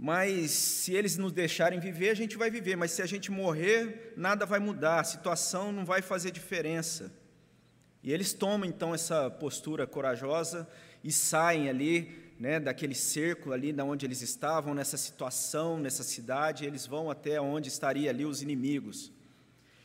Mas 0.00 0.52
se 0.52 0.94
eles 0.94 1.16
nos 1.16 1.32
deixarem 1.32 1.80
viver, 1.80 2.10
a 2.10 2.14
gente 2.14 2.36
vai 2.36 2.52
viver, 2.52 2.76
mas 2.76 2.92
se 2.92 3.02
a 3.02 3.06
gente 3.06 3.32
morrer, 3.32 4.12
nada 4.16 4.46
vai 4.46 4.60
mudar, 4.60 5.00
a 5.00 5.04
situação 5.04 5.72
não 5.72 5.84
vai 5.84 6.00
fazer 6.00 6.30
diferença. 6.30 7.12
E 8.00 8.12
eles 8.12 8.32
tomam 8.32 8.68
então 8.68 8.94
essa 8.94 9.28
postura 9.28 9.88
corajosa 9.88 10.68
e 11.02 11.10
saem 11.10 11.68
ali, 11.68 12.32
né, 12.38 12.60
daquele 12.60 12.94
cerco 12.94 13.52
ali 13.52 13.72
da 13.72 13.84
onde 13.84 14.06
eles 14.06 14.22
estavam, 14.22 14.72
nessa 14.72 14.96
situação, 14.96 15.80
nessa 15.80 16.04
cidade, 16.04 16.64
eles 16.64 16.86
vão 16.86 17.10
até 17.10 17.40
onde 17.40 17.68
estariam 17.68 18.08
ali 18.08 18.24
os 18.24 18.40
inimigos. 18.40 19.10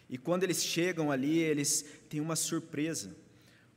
E 0.08 0.16
quando 0.16 0.44
eles 0.44 0.64
chegam 0.64 1.12
ali, 1.12 1.40
eles 1.40 1.84
têm 2.08 2.22
uma 2.22 2.36
surpresa. 2.36 3.16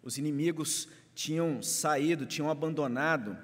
Os 0.02 0.18
inimigos 0.18 0.86
tinham 1.14 1.62
saído, 1.62 2.26
tinham 2.26 2.50
abandonado 2.50 3.38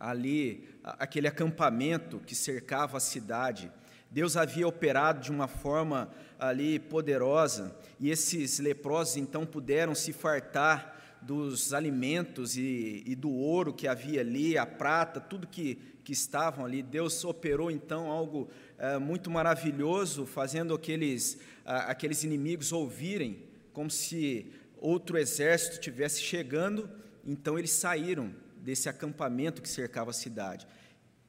ali 0.00 0.66
aquele 0.82 1.28
acampamento 1.28 2.18
que 2.20 2.34
cercava 2.34 2.96
a 2.96 3.00
cidade. 3.00 3.70
Deus 4.10 4.36
havia 4.36 4.66
operado 4.66 5.20
de 5.20 5.30
uma 5.30 5.46
forma 5.46 6.10
ali 6.38 6.78
poderosa, 6.78 7.76
e 8.00 8.10
esses 8.10 8.58
leprosos 8.58 9.18
então 9.18 9.44
puderam 9.44 9.94
se 9.94 10.12
fartar 10.12 10.96
dos 11.22 11.74
alimentos 11.74 12.56
e, 12.56 13.04
e 13.06 13.14
do 13.14 13.30
ouro 13.30 13.74
que 13.74 13.86
havia 13.86 14.22
ali, 14.22 14.56
a 14.56 14.64
prata, 14.64 15.20
tudo 15.20 15.46
que, 15.46 15.78
que 16.02 16.12
estavam 16.12 16.64
ali. 16.64 16.82
Deus 16.82 17.22
operou 17.24 17.70
então 17.70 18.10
algo 18.10 18.48
é, 18.78 18.96
muito 18.98 19.30
maravilhoso, 19.30 20.24
fazendo 20.24 20.74
aqueles, 20.74 21.38
aqueles 21.64 22.24
inimigos 22.24 22.72
ouvirem 22.72 23.44
como 23.72 23.90
se 23.90 24.46
outro 24.78 25.18
exército 25.18 25.74
estivesse 25.74 26.22
chegando, 26.22 26.88
então 27.24 27.58
eles 27.58 27.70
saíram 27.70 28.34
desse 28.60 28.88
acampamento 28.88 29.62
que 29.62 29.68
cercava 29.68 30.10
a 30.10 30.14
cidade. 30.14 30.66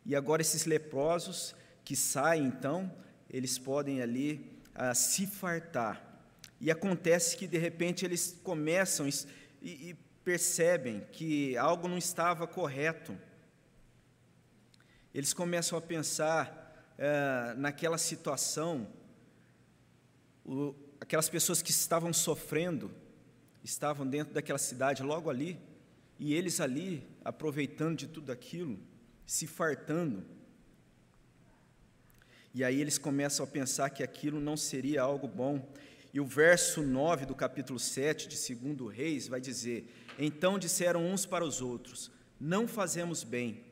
E 0.06 0.16
agora 0.16 0.42
esses 0.42 0.66
leprosos 0.66 1.56
que 1.84 1.96
saem, 1.96 2.46
então, 2.46 2.92
eles 3.30 3.58
podem 3.58 4.02
ali 4.02 4.60
ah, 4.74 4.94
se 4.94 5.26
fartar. 5.26 6.12
E 6.60 6.70
acontece 6.70 7.36
que, 7.38 7.48
de 7.48 7.58
repente, 7.58 8.06
eles 8.06 8.40
começam 8.44 9.08
e, 9.08 9.90
e 9.90 9.96
percebem 10.24 11.02
que 11.12 11.58
algo 11.58 11.88
não 11.88 11.98
estava 11.98 12.46
correto. 12.46 13.18
Eles 15.14 15.34
começam 15.34 15.78
a 15.78 15.82
pensar 15.82 16.94
ah, 17.00 17.54
naquela 17.58 17.98
situação, 17.98 18.88
o, 20.46 20.76
aquelas 21.00 21.30
pessoas 21.30 21.62
que 21.62 21.72
estavam 21.72 22.14
sofrendo, 22.14 22.92
estavam 23.64 24.08
dentro 24.08 24.34
daquela 24.34 24.60
cidade, 24.60 25.04
logo 25.04 25.30
ali, 25.30 25.60
e 26.20 26.34
eles 26.34 26.60
ali, 26.62 27.08
aproveitando 27.24 27.98
de 27.98 28.08
tudo 28.08 28.32
aquilo, 28.32 28.80
se 29.26 29.48
fartando. 29.48 30.26
E 32.54 32.64
aí 32.64 32.82
eles 32.82 32.98
começam 32.98 33.46
a 33.46 33.48
pensar 33.48 33.90
que 33.90 34.04
aquilo 34.04 34.40
não 34.40 34.58
seria 34.58 35.02
algo 35.02 35.28
bom. 35.28 35.72
E 36.14 36.20
o 36.20 36.26
verso 36.26 36.82
9 36.82 37.26
do 37.26 37.34
capítulo 37.34 37.80
7 37.80 38.28
de 38.28 38.56
2 38.56 38.94
Reis 38.94 39.28
vai 39.28 39.40
dizer: 39.40 39.88
Então 40.20 40.60
disseram 40.60 41.06
uns 41.06 41.26
para 41.26 41.46
os 41.46 41.62
outros: 41.62 42.12
Não 42.40 42.68
fazemos 42.68 43.24
bem. 43.24 43.64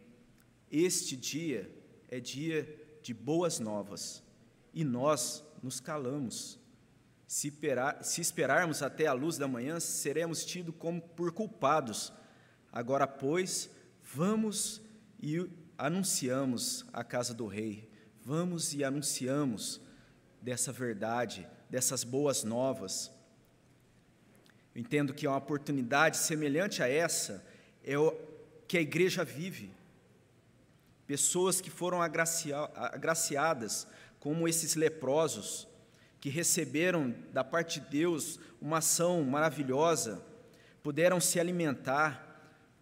Este 0.71 1.17
dia 1.17 1.69
é 2.07 2.19
dia 2.19 2.77
de 3.01 3.13
boas 3.13 3.59
novas, 3.59 4.23
e 4.73 4.83
nós 4.83 5.43
nos 5.61 5.79
calamos. 5.79 6.59
Se, 7.27 7.51
esperarmos 8.19 8.81
até 8.81 9.05
a 9.05 9.13
luz 9.13 9.37
da 9.37 9.47
manhã, 9.47 9.79
seremos 9.79 10.43
tidos 10.43 10.73
como 10.79 11.01
por 11.01 11.31
culpados. 11.31 12.11
Agora, 12.72 13.07
pois, 13.07 13.70
vamos 14.03 14.82
e 15.22 15.49
anunciamos 15.78 16.86
a 16.93 17.03
casa 17.03 17.34
do 17.34 17.47
rei. 17.47 17.89
Vamos 18.24 18.74
e 18.74 18.84
anunciamos 18.84 19.82
dessa 20.41 20.72
verdade, 20.72 21.47
dessas 21.70 22.03
boas 22.03 22.43
novas. 22.43 23.11
Eu 24.76 24.82
entendo 24.82 25.13
que 25.13 25.26
é 25.26 25.30
uma 25.30 25.38
oportunidade 25.38 26.17
semelhante 26.17 26.84
a 26.84 26.88
essa 26.88 27.43
é 27.84 27.97
o 27.97 28.11
que 28.67 28.78
a 28.78 28.82
igreja 28.82 29.24
vive. 29.24 29.72
Pessoas 31.07 31.59
que 31.59 31.72
foram 31.72 32.01
agraciadas, 32.03 33.88
como 34.20 34.47
esses 34.47 34.76
leprosos, 34.76 35.67
que 36.22 36.30
receberam 36.30 37.15
da 37.34 37.43
parte 37.43 37.80
de 37.80 37.88
Deus 37.88 38.39
uma 38.61 38.78
ação 38.78 39.24
maravilhosa, 39.24 40.24
puderam 40.84 41.20
se 41.20 41.39
alimentar, 41.39 42.28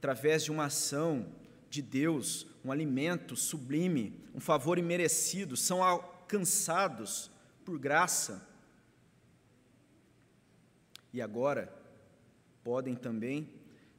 através 0.07 0.45
de 0.45 0.51
uma 0.51 0.67
ação 0.67 1.27
de 1.69 1.81
Deus, 1.81 2.47
um 2.63 2.71
alimento 2.71 3.35
sublime, 3.35 4.17
um 4.33 4.39
favor 4.39 4.79
imerecido, 4.79 5.57
são 5.57 5.83
alcançados 5.83 7.29
por 7.65 7.77
graça. 7.77 8.47
E 11.11 11.21
agora, 11.21 11.69
podem 12.63 12.95
também 12.95 13.49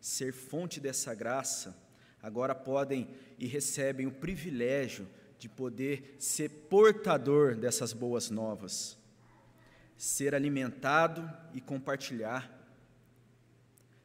ser 0.01 0.33
fonte 0.33 0.81
dessa 0.81 1.15
graça, 1.15 1.77
agora 2.23 2.55
podem 2.55 3.07
e 3.39 3.47
recebem 3.47 4.07
o 4.07 4.11
privilégio 4.11 5.07
de 5.39 5.47
poder 5.47 6.17
ser 6.19 6.49
portador 6.71 7.55
dessas 7.55 7.93
boas 7.93 8.31
novas, 8.31 8.97
ser 9.95 10.35
alimentado 10.35 11.31
e 11.53 11.61
compartilhar. 11.61 12.58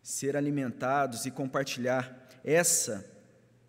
Ser 0.03 0.37
alimentados 0.37 1.25
e 1.25 1.31
compartilhar. 1.31 2.29
Essa 2.43 3.09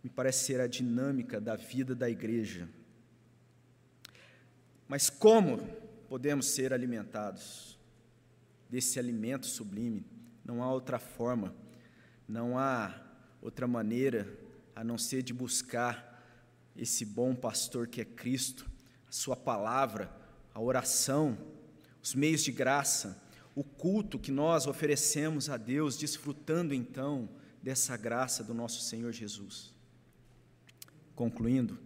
me 0.03 0.11
parece 0.11 0.45
ser 0.45 0.61
a 0.61 0.67
dinâmica 0.67 1.41
da 1.41 1.57
vida 1.57 1.95
da 1.95 2.11
igreja. 2.11 2.69
Mas 4.87 5.09
como 5.09 5.67
podemos 6.09 6.47
ser 6.49 6.75
alimentados 6.75 7.79
desse 8.69 8.99
alimento 8.99 9.47
sublime? 9.47 10.05
Não 10.45 10.63
há 10.63 10.71
outra 10.71 10.99
forma, 10.99 11.55
não 12.29 12.59
há 12.59 12.95
outra 13.41 13.67
maneira 13.67 14.29
a 14.77 14.85
não 14.85 14.99
ser 14.99 15.23
de 15.23 15.33
buscar 15.33 16.13
esse 16.77 17.05
bom 17.05 17.35
pastor 17.35 17.87
que 17.87 18.01
é 18.01 18.05
Cristo, 18.05 18.69
a 19.09 19.13
Sua 19.13 19.37
palavra, 19.37 20.11
a 20.53 20.61
oração, 20.61 21.39
os 22.03 22.15
meios 22.15 22.43
de 22.43 22.53
graça, 22.53 23.23
o 23.55 23.63
culto 23.63 24.19
que 24.19 24.33
nós 24.33 24.67
oferecemos 24.67 25.49
a 25.49 25.57
Deus, 25.57 25.97
desfrutando 25.97 26.75
então 26.75 27.29
dessa 27.63 27.97
graça 27.97 28.43
do 28.43 28.53
nosso 28.53 28.81
Senhor 28.81 29.13
Jesus. 29.13 29.73
Concluindo, 31.15 31.79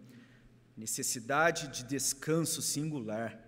necessidade 0.76 1.68
de 1.68 1.84
descanso 1.84 2.62
singular, 2.62 3.38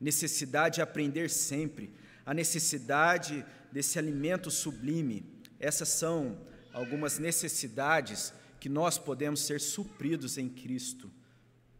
necessidade 0.00 0.76
de 0.76 0.82
aprender 0.82 1.28
sempre, 1.28 1.92
a 2.24 2.32
necessidade 2.32 3.44
desse 3.72 3.98
alimento 3.98 4.50
sublime, 4.50 5.26
essas 5.58 5.88
são 5.88 6.38
algumas 6.72 7.18
necessidades 7.18 8.32
que 8.60 8.68
nós 8.68 8.98
podemos 8.98 9.40
ser 9.40 9.60
supridos 9.60 10.38
em 10.38 10.48
Cristo. 10.48 11.10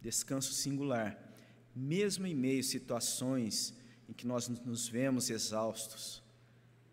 Descanso 0.00 0.52
singular, 0.52 1.16
mesmo 1.74 2.26
em 2.26 2.34
meio 2.34 2.60
a 2.60 2.64
situações 2.64 3.77
em 4.08 4.12
que 4.12 4.26
nós 4.26 4.48
nos 4.48 4.88
vemos 4.88 5.28
exaustos. 5.30 6.22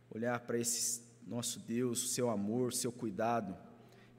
Olhar 0.09 0.39
para 0.41 0.57
esse 0.57 1.01
nosso 1.25 1.59
Deus, 1.59 2.03
o 2.03 2.07
seu 2.07 2.29
amor, 2.29 2.69
o 2.69 2.75
seu 2.75 2.91
cuidado, 2.91 3.55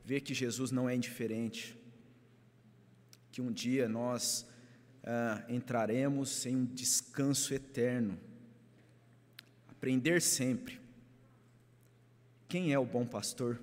ver 0.04 0.20
que 0.22 0.34
Jesus 0.34 0.70
não 0.70 0.88
é 0.88 0.94
indiferente, 0.94 1.76
que 3.30 3.40
um 3.42 3.52
dia 3.52 3.88
nós 3.88 4.46
ah, 5.04 5.44
entraremos 5.48 6.46
em 6.46 6.56
um 6.56 6.64
descanso 6.64 7.52
eterno. 7.52 8.18
Aprender 9.68 10.22
sempre. 10.22 10.80
Quem 12.48 12.72
é 12.72 12.78
o 12.78 12.86
bom 12.86 13.06
pastor? 13.06 13.60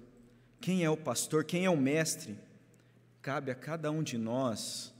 Quem 0.62 0.84
é 0.84 0.90
o 0.90 0.98
pastor? 0.98 1.44
Quem 1.44 1.66
é 1.66 1.70
o 1.70 1.78
mestre? 1.78 2.38
Cabe 3.22 3.52
a 3.52 3.56
cada 3.56 3.90
um 3.92 4.04
de 4.04 4.18
nós 4.18 4.94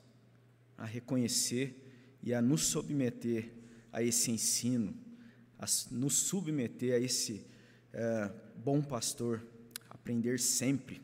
a 0.78 0.86
reconhecer 0.86 1.78
e 2.22 2.34
a 2.34 2.42
nos 2.42 2.66
submeter 2.66 3.63
a 3.94 4.02
esse 4.02 4.32
ensino, 4.32 4.94
a 5.58 5.66
nos 5.92 6.16
submeter 6.16 6.96
a 6.96 7.00
esse 7.00 7.46
é, 7.94 8.30
bom 8.58 8.82
pastor, 8.82 9.46
aprender 9.90 10.40
sempre. 10.40 11.00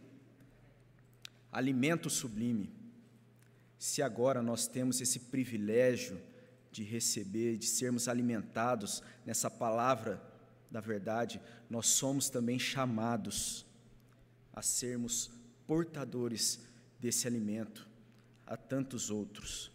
Alimento 1.51 2.09
sublime. 2.09 2.73
Se 3.77 4.01
agora 4.01 4.41
nós 4.41 4.67
temos 4.67 4.99
esse 4.99 5.19
privilégio 5.19 6.19
de 6.71 6.83
receber, 6.83 7.57
de 7.57 7.67
sermos 7.67 8.07
alimentados 8.07 9.01
nessa 9.25 9.49
palavra 9.49 10.21
da 10.69 10.81
verdade, 10.81 11.39
nós 11.69 11.87
somos 11.87 12.29
também 12.29 12.59
chamados 12.59 13.65
a 14.51 14.61
sermos 14.61 15.31
portadores 15.65 16.59
desse 16.99 17.27
alimento 17.27 17.87
a 18.45 18.57
tantos 18.57 19.09
outros. 19.09 19.71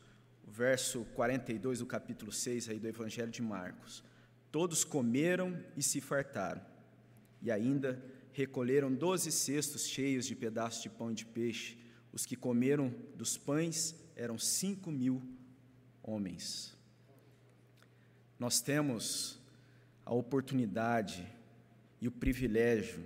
Verso 0.57 1.05
42 1.17 1.81
do 1.81 1.87
capítulo 1.87 2.31
6 2.31 2.69
aí 2.69 2.79
do 2.79 2.87
Evangelho 2.87 3.29
de 3.29 3.43
Marcos. 3.43 4.05
Todos 4.53 4.85
comeram 4.85 5.61
e 5.77 5.83
se 5.83 6.01
fartaram, 6.01 6.65
e 7.43 7.51
ainda 7.51 8.01
recolheram 8.33 8.95
doze 8.95 9.33
cestos 9.33 9.89
cheios 9.89 10.25
de 10.25 10.37
pedaços 10.37 10.81
de 10.81 10.89
pão 10.89 11.11
e 11.11 11.15
de 11.15 11.27
peixe. 11.27 11.77
Os 12.13 12.25
que 12.25 12.37
comeram 12.37 12.95
dos 13.17 13.37
pães 13.37 13.97
eram 14.15 14.39
cinco 14.39 14.93
mil 14.93 15.21
homens. 16.01 16.77
Nós 18.39 18.61
temos 18.61 19.41
a 20.07 20.15
oportunidade 20.15 21.27
e 22.01 22.07
o 22.07 22.13
privilégio 22.13 23.05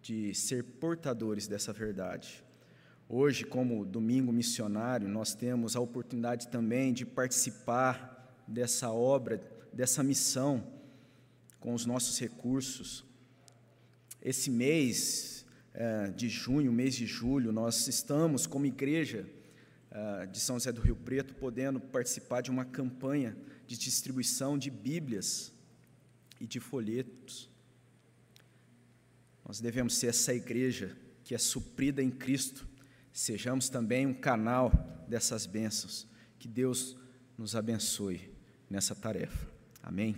de 0.00 0.34
ser 0.34 0.64
portadores 0.64 1.46
dessa 1.46 1.74
verdade. 1.74 2.42
Hoje, 3.08 3.44
como 3.44 3.84
domingo 3.84 4.32
missionário, 4.32 5.08
nós 5.08 5.34
temos 5.34 5.74
a 5.74 5.80
oportunidade 5.80 6.48
também 6.48 6.92
de 6.92 7.06
participar 7.06 8.42
dessa 8.46 8.90
obra, 8.90 9.42
dessa 9.72 10.02
missão, 10.02 10.66
com 11.58 11.72
os 11.72 11.86
nossos 11.86 12.18
recursos. 12.18 13.04
Esse 14.20 14.50
mês 14.50 15.46
é, 15.72 16.10
de 16.10 16.28
junho, 16.28 16.72
mês 16.72 16.94
de 16.94 17.06
julho, 17.06 17.50
nós 17.50 17.88
estamos, 17.88 18.46
como 18.46 18.66
igreja 18.66 19.26
é, 19.90 20.26
de 20.26 20.38
São 20.38 20.56
José 20.56 20.72
do 20.72 20.80
Rio 20.80 20.96
Preto, 20.96 21.34
podendo 21.34 21.80
participar 21.80 22.42
de 22.42 22.50
uma 22.50 22.64
campanha 22.64 23.36
de 23.66 23.78
distribuição 23.78 24.58
de 24.58 24.70
Bíblias 24.70 25.52
e 26.40 26.46
de 26.46 26.60
folhetos 26.60 27.48
nós 29.48 29.60
devemos 29.60 29.94
ser 29.94 30.08
essa 30.08 30.34
igreja 30.34 30.94
que 31.24 31.34
é 31.34 31.38
suprida 31.38 32.02
em 32.02 32.10
Cristo. 32.10 32.67
Sejamos 33.18 33.68
também 33.68 34.06
um 34.06 34.14
canal 34.14 34.70
dessas 35.08 35.44
bênçãos. 35.44 36.06
Que 36.38 36.46
Deus 36.46 36.96
nos 37.36 37.56
abençoe 37.56 38.32
nessa 38.70 38.94
tarefa. 38.94 39.44
Amém? 39.82 40.16